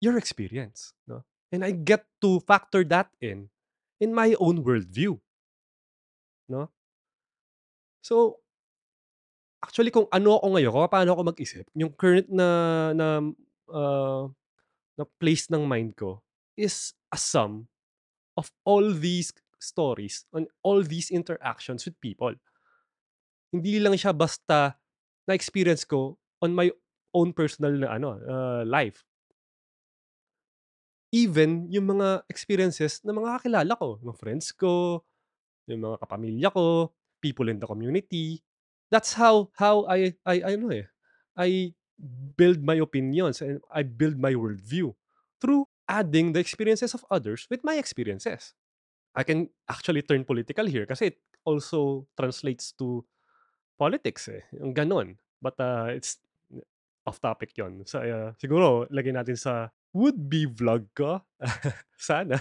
your 0.00 0.16
experience, 0.16 0.94
'no? 1.10 1.26
And 1.50 1.66
I 1.66 1.74
get 1.74 2.06
to 2.22 2.38
factor 2.46 2.86
that 2.94 3.10
in, 3.18 3.50
in 3.98 4.14
my 4.14 4.38
own 4.38 4.62
worldview. 4.62 5.18
'No? 6.48 6.70
So 8.00 8.40
actually 9.62 9.90
kung 9.90 10.06
ano 10.14 10.38
ako 10.38 10.46
ngayon, 10.54 10.70
kung 10.70 10.84
papaano 10.86 11.10
ako 11.14 11.22
mag-isip, 11.34 11.66
yung 11.74 11.92
current 11.98 12.30
na 12.30 12.48
na, 12.94 13.06
ah, 13.74 14.30
na 14.98 15.04
place 15.18 15.50
ng 15.50 15.66
mind 15.66 15.98
ko 15.98 16.22
is 16.58 16.94
a 17.10 17.18
sum 17.18 17.66
of 18.38 18.50
all 18.62 18.94
these 18.94 19.34
stories 19.58 20.26
and 20.30 20.46
all 20.62 20.82
these 20.82 21.10
interactions 21.10 21.82
with 21.86 21.98
people. 21.98 22.34
Hindi 23.50 23.82
lang 23.82 23.98
siya 23.98 24.14
basta 24.14 24.78
na-experience 25.28 25.84
ko 25.84 26.16
on 26.40 26.56
my 26.56 26.72
own 27.12 27.36
personal 27.36 27.72
na 27.76 27.88
ano, 28.00 28.16
ah, 28.24 28.64
life. 28.64 29.04
Even 31.12 31.68
yung 31.72 31.88
mga 31.88 32.24
experiences 32.28 33.00
ng 33.00 33.16
mga 33.16 33.40
kakilala 33.40 33.72
ko, 33.80 33.96
mga 34.04 34.16
friends 34.20 34.52
ko, 34.52 35.04
yung 35.68 35.84
mga 35.84 35.96
kapamilya 36.04 36.48
ko, 36.52 36.92
people 37.20 37.48
in 37.48 37.60
the 37.60 37.68
community. 37.68 38.40
That's 38.92 39.16
how 39.16 39.52
how 39.56 39.84
I 39.88 40.16
I 40.24 40.56
ano, 40.56 40.72
eh, 40.72 40.88
I 41.36 41.72
build 42.36 42.64
my 42.64 42.80
opinions 42.80 43.42
and 43.42 43.60
I 43.72 43.82
build 43.84 44.16
my 44.16 44.32
worldview 44.32 44.94
through 45.40 45.66
adding 45.88 46.32
the 46.32 46.40
experiences 46.40 46.94
of 46.94 47.04
others 47.10 47.48
with 47.50 47.64
my 47.64 47.76
experiences. 47.76 48.54
I 49.16 49.24
can 49.24 49.50
actually 49.68 50.02
turn 50.04 50.24
political 50.24 50.68
here 50.68 50.86
kasi 50.86 51.16
it 51.16 51.18
also 51.44 52.06
translates 52.14 52.72
to 52.78 53.04
politics, 53.78 54.28
eh, 54.28 54.42
yung 54.58 54.74
gano'n. 54.74 55.14
But, 55.38 55.54
ah, 55.62 55.88
it's 55.94 56.18
off 57.08 57.22
topic 57.24 57.56
yun. 57.56 57.88
So, 57.88 58.04
ah, 58.04 58.36
siguro 58.36 58.84
lagay 58.92 59.16
natin 59.16 59.40
sa 59.40 59.72
would-be 59.96 60.44
vlog 60.52 60.84
ko. 60.92 61.24
Sana. 61.96 62.36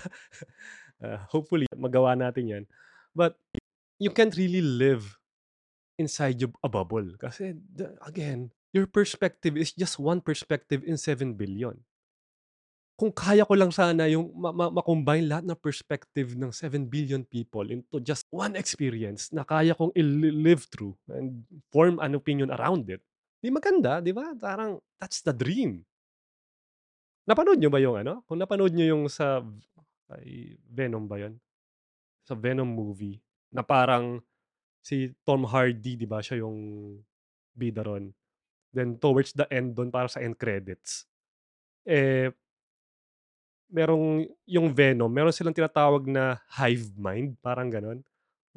Ah, 0.97 1.23
hopefully 1.31 1.69
magawa 1.77 2.17
natin 2.17 2.49
'yan. 2.51 2.65
But 3.13 3.39
you 4.01 4.09
can't 4.09 4.35
really 4.35 4.65
live 4.65 5.21
inside 6.01 6.41
you 6.41 6.49
a 6.61 6.69
bubble 6.69 7.17
kasi 7.17 7.57
again, 8.05 8.53
your 8.73 8.85
perspective 8.85 9.57
is 9.57 9.73
just 9.73 9.97
one 9.97 10.21
perspective 10.21 10.83
in 10.85 10.97
7 10.99 11.33
billion. 11.33 11.86
Kung 12.97 13.13
kaya 13.13 13.45
ko 13.45 13.53
lang 13.53 13.69
sana 13.69 14.09
yung 14.09 14.33
ma 14.33 14.49
ma 14.49 14.73
ma-combine 14.73 15.29
lahat 15.29 15.45
ng 15.45 15.61
perspective 15.61 16.33
ng 16.33 16.49
7,000,000,000 16.49 17.21
people 17.29 17.69
into 17.69 18.01
just 18.01 18.25
one 18.33 18.57
experience 18.57 19.29
na 19.29 19.45
kaya 19.45 19.77
kong 19.77 19.93
i-li 19.93 20.33
live 20.33 20.65
through 20.73 20.97
and 21.13 21.45
form 21.69 22.01
an 22.01 22.17
opinion 22.17 22.49
around 22.49 22.89
it, 22.89 23.05
'di 23.45 23.53
maganda, 23.53 24.01
'di 24.01 24.17
ba? 24.17 24.33
Parang 24.41 24.81
that's 24.97 25.21
the 25.21 25.29
dream. 25.29 25.85
Napanood 27.27 27.59
niyo 27.59 27.67
ba 27.67 27.83
yung 27.83 27.99
ano, 27.99 28.23
kung 28.23 28.39
napanood 28.39 28.71
niyo 28.71 28.95
yung 28.95 29.03
sa 29.11 29.43
ay 30.15 30.55
Venom 30.71 31.11
ba 31.11 31.19
yun? 31.19 31.35
Sa 32.27 32.35
Venom 32.37 32.67
movie 32.67 33.19
na 33.53 33.63
parang 33.65 34.19
si 34.83 35.13
Tom 35.27 35.45
Hardy 35.47 35.95
'di 35.99 36.07
ba 36.09 36.21
siya 36.23 36.43
yung 36.45 36.57
bida 37.57 37.83
ro'n. 37.85 38.11
Then 38.75 38.97
towards 39.01 39.33
the 39.35 39.45
end 39.53 39.75
dun 39.77 39.89
para 39.91 40.07
sa 40.11 40.21
end 40.23 40.37
credits, 40.39 41.05
eh 41.87 42.31
merong 43.67 44.27
yung 44.47 44.71
Venom 44.71 45.11
meron 45.11 45.35
silang 45.35 45.55
tinatawag 45.55 46.07
na 46.07 46.39
hive 46.59 46.91
mind, 46.97 47.35
parang 47.43 47.67
gano'n. 47.71 47.99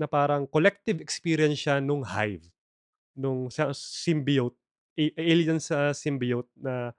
Na 0.00 0.06
parang 0.08 0.48
collective 0.48 1.02
experience 1.04 1.60
siya 1.60 1.78
nung 1.82 2.02
hive, 2.06 2.46
nung 3.16 3.50
symbiote, 3.76 4.56
a 5.00 5.04
alien 5.16 5.60
sa 5.62 5.92
symbiote 5.96 6.50
na 6.58 6.92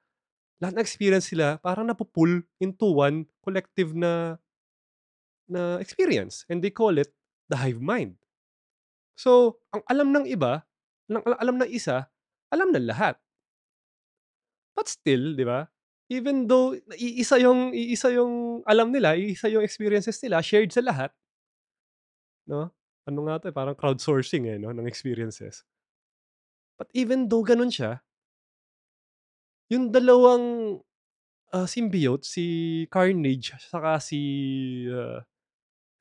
lahat 0.61 0.77
ng 0.77 0.85
experience 0.85 1.27
nila 1.33 1.57
parang 1.61 1.85
napu-pool 1.89 2.41
into 2.61 2.87
one 2.87 3.25
collective 3.41 3.93
na 3.97 4.37
na 5.49 5.77
experience 5.81 6.47
and 6.47 6.61
they 6.63 6.71
call 6.71 6.95
it 6.95 7.11
the 7.51 7.57
hive 7.59 7.81
mind. 7.81 8.15
So, 9.19 9.59
ang 9.75 9.83
alam 9.91 10.09
ng 10.15 10.25
iba, 10.25 10.63
ng 11.11 11.21
alam 11.37 11.59
ng 11.61 11.69
isa, 11.69 12.09
alam 12.49 12.71
ng 12.71 12.87
lahat. 12.89 13.19
But 14.75 14.87
still, 14.87 15.35
'di 15.35 15.45
ba? 15.45 15.67
Even 16.11 16.43
though 16.51 16.75
iisa 16.99 17.39
yung 17.39 17.71
iisa 17.71 18.11
yung 18.11 18.61
alam 18.67 18.91
nila, 18.91 19.15
iisa 19.15 19.47
yung 19.47 19.63
experiences 19.63 20.19
nila, 20.19 20.43
shared 20.43 20.71
sa 20.75 20.83
lahat 20.83 21.11
'no? 22.47 22.69
Ano 23.09 23.19
nga 23.25 23.41
'to, 23.41 23.49
eh, 23.49 23.55
parang 23.55 23.73
crowdsourcing, 23.77 24.45
eh, 24.45 24.57
'no, 24.61 24.69
ng 24.73 24.85
experiences. 24.87 25.65
But 26.77 26.89
even 26.93 27.29
though 27.31 27.43
gano'n 27.47 27.71
siya 27.71 28.03
yung 29.71 29.89
dalawang, 29.93 30.77
ah, 31.53 31.67
symbiote, 31.69 32.25
si 32.27 32.45
Carnage 32.91 33.55
saka 33.61 33.99
si, 34.03 34.21
ah, 34.91 35.23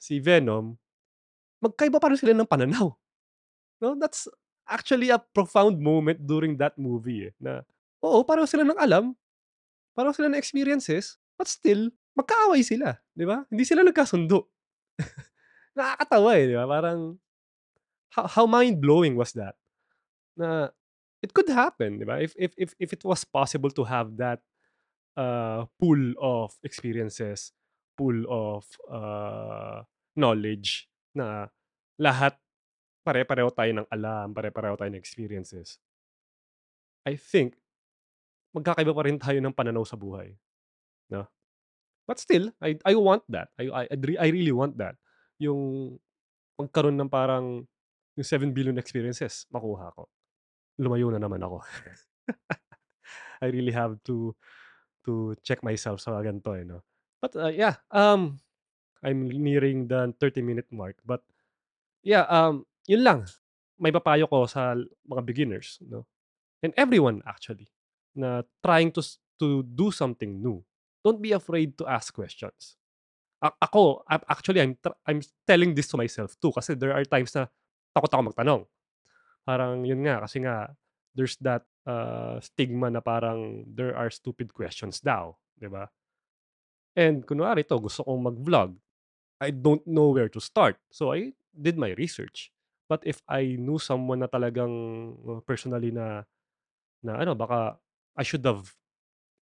si 0.01 0.19
Venom, 0.23 0.77
magkaiba 1.63 1.99
pa 2.03 2.11
rin 2.13 2.21
sila 2.21 2.35
ng 2.37 2.49
pananaw. 2.51 2.93
'No, 3.83 3.97
that's 3.99 4.29
actually 4.69 5.11
a 5.13 5.21
profound 5.21 5.81
moment 5.83 6.25
during 6.27 6.57
that 6.61 6.77
movie, 6.81 7.31
eh, 7.31 7.35
na 7.41 7.63
oo, 8.05 8.23
pareho 8.27 8.47
sila 8.49 8.65
ng 8.67 8.81
alam, 8.81 9.13
pareho 10.01 10.17
sila 10.17 10.33
ng 10.33 10.41
experiences, 10.41 11.21
but 11.37 11.45
still 11.45 11.93
magkaaway 12.17 12.65
sila, 12.65 12.97
'di 13.13 13.29
ba? 13.29 13.45
Hindi 13.53 13.65
sila 13.69 13.85
nagkasundo. 13.85 14.49
Nakakatawa, 15.77 16.31
eh, 16.41 16.45
'di 16.49 16.57
ba? 16.57 16.67
Parang 16.67 17.21
how 18.17 18.27
how 18.27 18.45
mind-blowing 18.49 19.15
was 19.15 19.37
that? 19.37 19.55
Na 20.39 20.73
it 21.21 21.37
could 21.37 21.53
happen, 21.53 22.01
'di 22.01 22.07
ba? 22.09 22.19
If 22.25 22.33
if 22.41 22.53
if 22.57 22.71
if 22.81 22.91
it 22.97 23.05
was 23.05 23.29
possible 23.29 23.71
to 23.77 23.85
have 23.85 24.17
that, 24.17 24.41
ah, 25.21 25.69
pool 25.79 26.17
of 26.19 26.57
experiences, 26.65 27.53
pool 28.01 28.25
of, 28.27 28.65
ah, 28.91 29.85
knowledge 30.17 30.89
na 31.15 31.53
lahat 32.01 32.41
pare-pareho 33.05 33.51
tayo 33.55 33.73
ng 33.75 33.89
alam, 33.91 34.33
pare-pareho 34.37 34.77
tayo 34.77 34.91
ng 34.93 35.01
experiences. 35.01 35.81
I 37.07 37.17
think 37.17 37.57
magkakaiba 38.57 38.93
pa 38.95 39.03
rin 39.07 39.19
tayo 39.21 39.39
ng 39.43 39.55
pananaw 39.57 39.85
sa 39.87 39.97
buhay, 39.99 40.35
'no? 41.13 41.27
But 42.09 42.19
still, 42.23 42.51
I 42.63 42.77
I 42.87 42.95
want 42.99 43.25
that. 43.33 43.51
I 43.61 43.71
I 43.71 43.85
I 44.19 44.29
really 44.35 44.55
want 44.55 44.77
that. 44.83 44.99
Yung 45.43 45.97
magkaroon 46.61 46.99
ng 47.01 47.11
parang 47.13 47.65
yung 48.19 48.27
7,000,000,000 48.29 48.79
experiences 48.81 49.47
makuha 49.53 49.93
ko. 49.97 50.09
Lumayo 50.81 51.11
na 51.15 51.21
naman 51.23 51.43
ako. 51.45 51.63
I 53.43 53.49
really 53.49 53.73
have 53.73 53.97
to 54.05 54.37
to 55.07 55.35
check 55.45 55.63
myself 55.65 56.01
sa 56.05 56.19
ganito, 56.23 56.53
eh, 56.57 56.65
'no? 56.67 56.85
But, 57.23 57.37
ah, 57.37 57.53
yeah, 57.53 57.81
um, 57.93 58.41
I'm 59.05 59.29
nearing 59.31 59.89
the 59.89 60.13
30 60.21 60.43
minute 60.45 60.69
mark, 60.73 60.99
but 61.07 61.25
yeah, 62.05 62.27
um, 62.31 62.67
yun 62.89 63.05
lang. 63.05 63.21
Maipapayo 63.81 64.29
ko 64.31 64.47
sa 64.51 64.77
mga 65.09 65.23
beginners 65.27 65.79
'no, 65.85 66.07
and 66.65 66.75
everyone 66.79 67.23
actually, 67.29 67.69
na 68.17 68.43
trying 68.65 68.91
to 68.95 69.03
to 69.41 69.63
do 69.65 69.91
something 69.95 70.41
new. 70.43 70.61
Don't 71.05 71.21
be 71.23 71.33
afraid 71.33 71.77
to 71.81 71.89
ask 71.89 72.13
questions. 72.15 72.77
A 73.43 73.51
ako, 73.63 74.05
a 74.09 74.21
actually 74.31 74.61
I'm 74.63 74.77
tra 74.81 74.93
I'm 75.09 75.21
telling 75.49 75.75
this 75.77 75.89
to 75.93 75.99
myself 76.01 76.37
too 76.41 76.53
kasi 76.53 76.75
there 76.77 76.93
are 76.97 77.05
times 77.09 77.33
na 77.37 77.49
takot 77.97 78.13
akong 78.13 78.29
magtanong. 78.33 78.63
Parang 79.49 79.83
yun 79.89 80.05
nga, 80.07 80.25
kasi 80.25 80.45
nga 80.45 80.73
there's 81.17 81.37
that, 81.43 81.67
ah, 81.89 82.39
stigma 82.43 82.89
na 82.93 83.01
parang 83.03 83.65
there 83.69 83.97
are 83.97 84.11
stupid 84.13 84.53
questions 84.55 85.01
daw, 85.03 85.37
ba? 85.63 85.91
And 86.99 87.23
kunwari 87.23 87.63
'to 87.67 87.79
gusto 87.79 88.03
kong 88.03 88.27
mag-vlog, 88.27 88.75
I 89.41 89.51
don't 89.55 89.85
know 89.87 90.11
where 90.15 90.29
to 90.31 90.41
start, 90.43 90.79
so 90.91 91.13
I 91.15 91.33
did 91.55 91.79
my 91.79 91.95
research. 91.99 92.51
But 92.91 93.03
if 93.07 93.23
I 93.31 93.57
knew 93.59 93.79
someone 93.79 94.21
na 94.25 94.31
talagang 94.31 94.73
personally 95.47 95.91
na 95.95 96.27
na 97.05 97.21
ano 97.23 97.35
baka 97.37 97.79
I 98.17 98.23
should 98.23 98.45
have 98.47 98.75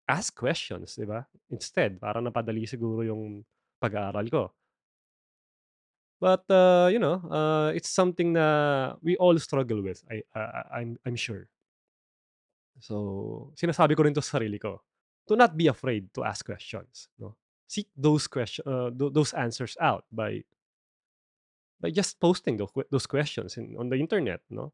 asked 0.09 0.35
questions, 0.37 0.95
'di 0.97 1.05
ba? 1.07 1.25
Instead, 1.51 1.99
parang 2.01 2.25
napadali 2.27 2.65
siguro 2.69 3.01
yung 3.05 3.45
pag-aaral 3.81 4.27
ko. 4.31 4.43
But, 6.21 6.45
uh, 6.49 6.87
you 6.91 6.99
know, 6.99 7.15
uh, 7.29 7.71
it's 7.75 7.89
something 7.89 8.33
na 8.33 8.95
we 9.01 9.17
all 9.17 9.37
struggle 9.37 9.81
with, 9.83 10.03
I 10.09 10.23
ah, 10.35 10.63
I'm 10.71 10.97
I'm 11.05 11.15
sure. 11.19 11.47
So, 12.83 13.51
sinasabi 13.55 13.95
ko 13.95 14.03
rin 14.03 14.13
'to 14.15 14.23
sa 14.23 14.37
sarili 14.39 14.59
ko. 14.59 14.83
Do 15.27 15.35
not 15.39 15.55
be 15.57 15.67
afraid 15.71 16.11
to 16.15 16.23
ask 16.27 16.43
questions, 16.45 17.07
'no? 17.19 17.35
Seek 17.71 17.87
those 17.95 18.27
question 18.27 18.63
ah, 18.67 18.91
tho 18.91 19.09
those 19.09 19.31
answers 19.33 19.79
out 19.79 20.05
by 20.11 20.43
by 21.81 21.91
just 21.91 22.19
posting 22.19 22.57
tho 22.57 22.69
those 22.91 23.07
questions 23.07 23.57
in 23.57 23.75
on 23.77 23.89
the 23.89 23.97
internet, 23.99 24.41
'no? 24.49 24.71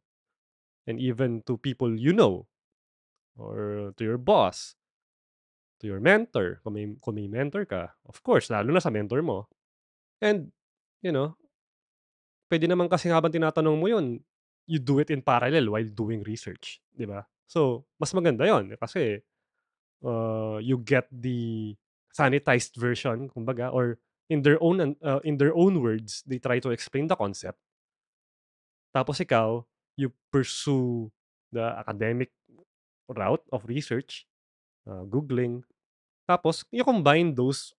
And 0.88 1.00
even 1.00 1.44
to 1.48 1.58
people 1.58 1.94
you 2.00 2.14
know 2.14 2.48
or 3.42 3.94
to 3.98 4.04
your 4.06 4.22
boss. 4.22 4.78
To 5.82 5.90
your 5.90 5.98
mentor, 5.98 6.62
kung 6.62 6.78
may 6.78 6.86
kung 7.02 7.18
may 7.18 7.26
mentor 7.26 7.66
ka, 7.66 7.98
of 8.06 8.22
course, 8.22 8.54
lalo 8.54 8.70
na 8.70 8.84
sa 8.84 8.94
mentor 8.94 9.26
mo. 9.26 9.50
And, 10.22 10.54
you 11.02 11.10
know 11.10 11.42
puwede 12.52 12.68
naman 12.68 12.92
kasi 12.92 13.08
habang 13.08 13.32
tinatanong 13.32 13.80
mo 13.80 13.88
yun, 13.88 14.20
you 14.68 14.76
do 14.76 15.00
it 15.00 15.08
in 15.08 15.24
parallel 15.24 15.72
while 15.72 15.88
doing 15.88 16.20
research, 16.28 16.84
'di 16.92 17.08
ba? 17.08 17.24
So, 17.48 17.88
mas 17.96 18.12
maganda 18.12 18.44
yun 18.44 18.76
kasi, 18.76 19.24
ah, 20.04 20.60
you 20.60 20.76
get 20.84 21.08
the 21.08 21.72
sanitized 22.12 22.76
version 22.76 23.32
kumbaga 23.32 23.72
or 23.72 24.04
in 24.28 24.44
their 24.44 24.60
own 24.60 25.00
ah, 25.00 25.24
in 25.24 25.40
their 25.40 25.56
own 25.56 25.80
words, 25.80 26.28
they 26.28 26.44
try 26.44 26.60
to 26.60 26.76
explain 26.76 27.08
the 27.08 27.16
concept. 27.16 27.56
Tapos 28.92 29.24
ikaw, 29.24 29.64
you 29.96 30.12
pursue 30.28 31.08
the 31.56 31.64
academic 31.80 32.36
route 33.10 33.44
of 33.54 33.66
research, 33.70 34.26
ah, 34.90 35.04
googling. 35.08 35.64
Tapos 36.30 36.66
i-combine 36.74 37.34
those 37.36 37.74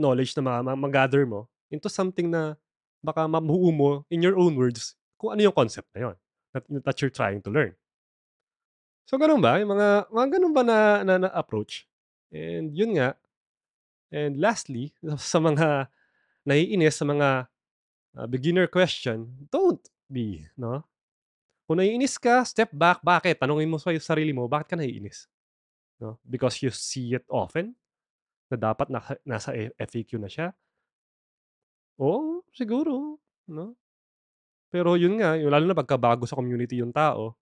knowledge 0.00 0.36
na 0.36 0.42
ma 0.44 0.54
ma 0.64 0.72
ma-gather 0.76 1.24
mo 1.26 1.48
into 1.72 1.88
something 1.88 2.28
na 2.30 2.56
baka 3.04 3.24
mabuo 3.28 3.70
mo 3.72 3.90
in 4.12 4.20
your 4.24 4.36
own 4.36 4.56
words 4.56 4.96
kung 5.20 5.32
ano 5.36 5.48
yung 5.48 5.56
concept 5.56 5.88
na 5.96 6.10
yun 6.12 6.16
that 6.52 6.64
that 6.84 6.96
you're 7.00 7.12
trying 7.12 7.40
to 7.40 7.50
learn. 7.52 7.72
So, 9.06 9.14
gano'n 9.22 9.38
ba, 9.38 9.62
yung 9.62 9.70
mga 9.70 10.10
mga 10.10 10.26
gano'n 10.34 10.54
ba 10.54 10.62
na 10.66 10.78
na 11.06 11.14
na 11.22 11.30
approach. 11.30 11.86
And 12.34 12.74
yun 12.74 12.98
nga, 12.98 13.14
and 14.12 14.38
lastly, 14.40 14.94
sa 15.20 15.38
mga 15.42 15.88
naiinis 16.46 16.98
sa 17.00 17.06
mga, 17.06 17.48
ah, 18.18 18.28
beginner 18.28 18.66
question, 18.70 19.48
don't 19.52 19.82
be, 20.10 20.46
'no? 20.58 20.84
Kung 21.68 21.82
naiinis 21.82 22.14
ka, 22.14 22.46
step 22.46 22.70
back, 22.70 23.02
bakit? 23.02 23.42
Tanungin 23.42 23.66
mo 23.66 23.74
sa 23.82 23.90
sarili 23.98 24.30
mo, 24.30 24.46
bakit 24.46 24.70
ka 24.70 24.76
naiinis? 24.78 25.26
'No, 26.00 26.18
because 26.26 26.60
you 26.64 26.70
see 26.74 27.14
it 27.16 27.24
often? 27.30 27.74
Na 28.50 28.56
dapat 28.58 28.88
naka 28.92 29.16
nasa 29.26 29.52
F 29.54 29.72
FAQ 29.78 30.18
na 30.20 30.30
siya? 30.30 30.54
Oo, 31.98 32.44
siguro, 32.52 33.16
'no? 33.48 33.72
Pero 34.72 34.94
yun 35.00 35.18
nga, 35.20 35.38
yung 35.40 35.52
lalo 35.54 35.64
na 35.70 35.76
pagka 35.78 35.96
bago 36.00 36.24
sa 36.28 36.36
community 36.38 36.80
yung 36.82 36.92
tao, 36.94 37.36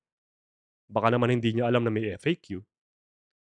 baka 0.88 1.08
naman 1.14 1.34
hindi 1.36 1.56
niya 1.56 1.68
alam 1.70 1.84
na 1.86 1.92
may 1.92 2.14
FAQ. 2.18 2.60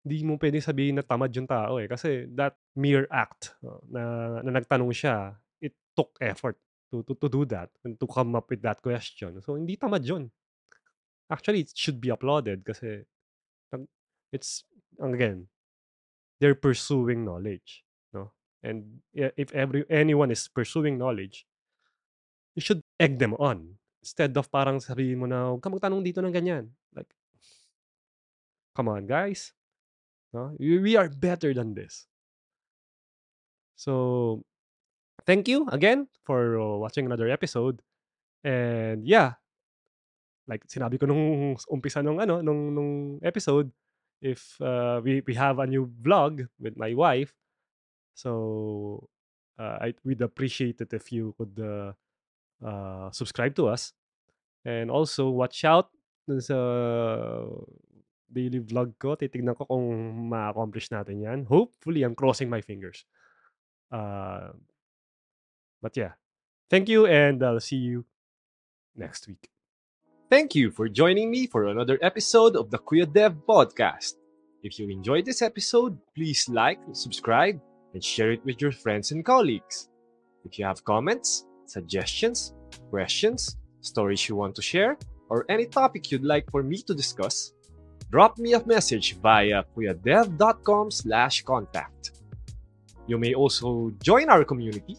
Di 0.05 0.23
mo 0.25 0.37
puwedeng 0.39 0.63
sabihin 0.63 0.97
na 0.99 1.05
tamad 1.05 1.31
yung 1.35 1.47
tao, 1.49 1.77
eh, 1.81 1.87
kasi 1.91 2.27
that 2.37 2.57
mere 2.77 3.05
act 3.11 3.55
na 3.91 4.03
na 4.45 4.51
nagtanong 4.57 4.91
siya, 4.95 5.35
it 5.63 5.75
took 5.97 6.15
effort 6.23 6.57
to 6.93 7.03
to 7.07 7.13
to 7.19 7.27
do 7.31 7.43
that 7.49 7.69
and 7.85 7.97
to 7.99 8.07
come 8.09 8.33
up 8.37 8.47
with 8.51 8.61
that 8.63 8.79
question. 8.83 9.39
So, 9.43 9.55
hindi 9.59 9.75
tamad 9.79 10.03
yun. 10.07 10.29
Actually, 11.29 11.67
it 11.67 11.71
should 11.75 11.99
be 11.99 12.09
applauded 12.09 12.63
kasi, 12.63 13.03
it's 14.31 14.63
again 14.99 15.47
they're 16.39 16.55
pursuing 16.55 17.25
knowledge, 17.25 17.83
no? 18.13 18.31
And 18.63 19.01
if 19.13 19.53
every 19.53 19.85
anyone 19.89 20.31
is 20.31 20.47
pursuing 20.47 20.97
knowledge, 20.97 21.45
you 22.55 22.61
should 22.61 22.83
egg 22.99 23.19
them 23.19 23.33
on 23.39 23.79
instead 24.01 24.35
of 24.37 24.51
parang 24.51 24.79
sabihin 24.79 25.17
mo 25.17 25.25
na, 25.25 25.49
"Huwag 25.51 25.63
ka 25.63 25.69
magtanong 25.69 26.05
dito 26.05 26.21
ng 26.21 26.33
ganyan." 26.33 26.71
Like, 26.93 27.09
come 28.75 28.89
on, 28.89 29.07
guys. 29.09 29.53
No? 30.33 30.53
We 30.59 30.77
we 30.77 30.93
are 30.95 31.09
better 31.09 31.53
than 31.53 31.73
this. 31.73 32.05
So, 33.77 34.43
thank 35.25 35.47
you 35.47 35.69
again 35.69 36.09
for 36.25 36.57
uh, 36.57 36.77
watching 36.81 37.05
another 37.05 37.29
episode. 37.29 37.81
And 38.45 39.05
yeah, 39.05 39.41
like 40.47 40.63
sinabi 40.67 40.95
ko 40.95 41.05
nung 41.05 41.55
umpisa 41.67 41.99
nung 41.99 42.23
ano, 42.23 42.41
nung 42.41 42.73
nung 42.73 42.91
episode, 43.21 43.69
if 44.23 44.55
uh, 44.63 45.03
we 45.03 45.21
we 45.27 45.35
have 45.35 45.59
a 45.59 45.67
new 45.67 45.85
vlog 46.01 46.47
with 46.57 46.79
my 46.79 46.95
wife, 46.95 47.35
so 48.15 49.07
uh, 49.59 49.91
I 49.91 49.93
we'd 50.07 50.23
appreciate 50.23 50.79
it 50.81 50.95
if 50.95 51.11
you 51.11 51.35
could 51.37 51.59
uh, 51.59 51.91
uh, 52.63 53.11
subscribe 53.11 53.53
to 53.59 53.67
us 53.67 53.93
and 54.65 54.89
also 54.89 55.29
watch 55.29 55.63
out 55.67 55.91
sa 56.39 56.57
daily 58.27 58.59
vlog 58.59 58.95
ko. 58.99 59.15
Titignan 59.15 59.55
ko 59.55 59.63
kung 59.67 59.87
ma-accomplish 60.27 60.91
natin 60.91 61.23
yan. 61.23 61.39
Hopefully, 61.47 62.03
I'm 62.03 62.15
crossing 62.15 62.51
my 62.51 62.59
fingers. 62.59 63.07
Uh, 63.87 64.51
but 65.79 65.95
yeah, 65.95 66.19
thank 66.67 66.91
you 66.91 67.07
and 67.07 67.39
I'll 67.39 67.63
see 67.63 67.79
you 67.79 68.03
next 68.95 69.27
week. 69.27 69.47
Thank 70.29 70.55
you 70.55 70.71
for 70.71 70.89
joining 70.89 71.31
me 71.31 71.47
for 71.47 71.71
another 71.71 71.97
episode 72.01 72.57
of 72.57 72.69
the 72.69 72.79
Kuya 72.79 73.07
Dev 73.07 73.39
Podcast. 73.47 74.19
If 74.61 74.77
you 74.77 74.89
enjoyed 74.91 75.23
this 75.23 75.41
episode, 75.41 75.97
please 76.15 76.43
like, 76.49 76.83
subscribe, 76.91 77.55
and 77.93 78.03
share 78.03 78.33
it 78.33 78.43
with 78.43 78.59
your 78.59 78.73
friends 78.73 79.13
and 79.13 79.23
colleagues. 79.23 79.87
If 80.43 80.59
you 80.59 80.65
have 80.65 80.83
comments, 80.83 81.47
suggestions, 81.65 82.51
questions, 82.89 83.55
stories 83.79 84.27
you 84.27 84.35
want 84.35 84.53
to 84.55 84.61
share, 84.61 84.97
or 85.29 85.45
any 85.47 85.65
topic 85.65 86.11
you'd 86.11 86.27
like 86.27 86.51
for 86.51 86.61
me 86.61 86.83
to 86.83 86.93
discuss, 86.93 87.53
drop 88.11 88.37
me 88.37 88.51
a 88.51 88.65
message 88.67 89.15
via 89.23 89.63
kuyadev.com 89.77 90.91
slash 90.91 91.43
contact. 91.43 92.11
You 93.07 93.17
may 93.17 93.33
also 93.33 93.93
join 94.03 94.27
our 94.27 94.43
community 94.43 94.97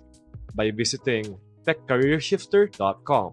by 0.55 0.71
visiting 0.71 1.37
techcareershifter.com. 1.67 3.33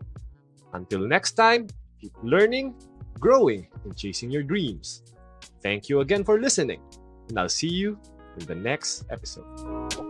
Until 0.73 1.07
next 1.07 1.39
time, 1.39 1.67
keep 2.05 2.13
learning, 2.21 2.75
growing, 3.19 3.67
and 3.83 3.97
chasing 3.97 4.29
your 4.29 4.43
dreams. 4.43 5.01
Thank 5.61 5.89
you 5.89 6.01
again 6.01 6.23
for 6.23 6.39
listening, 6.39 6.81
and 7.29 7.39
I'll 7.39 7.49
see 7.49 7.69
you 7.69 7.97
in 8.37 8.45
the 8.45 8.55
next 8.55 9.05
episode. 9.09 10.04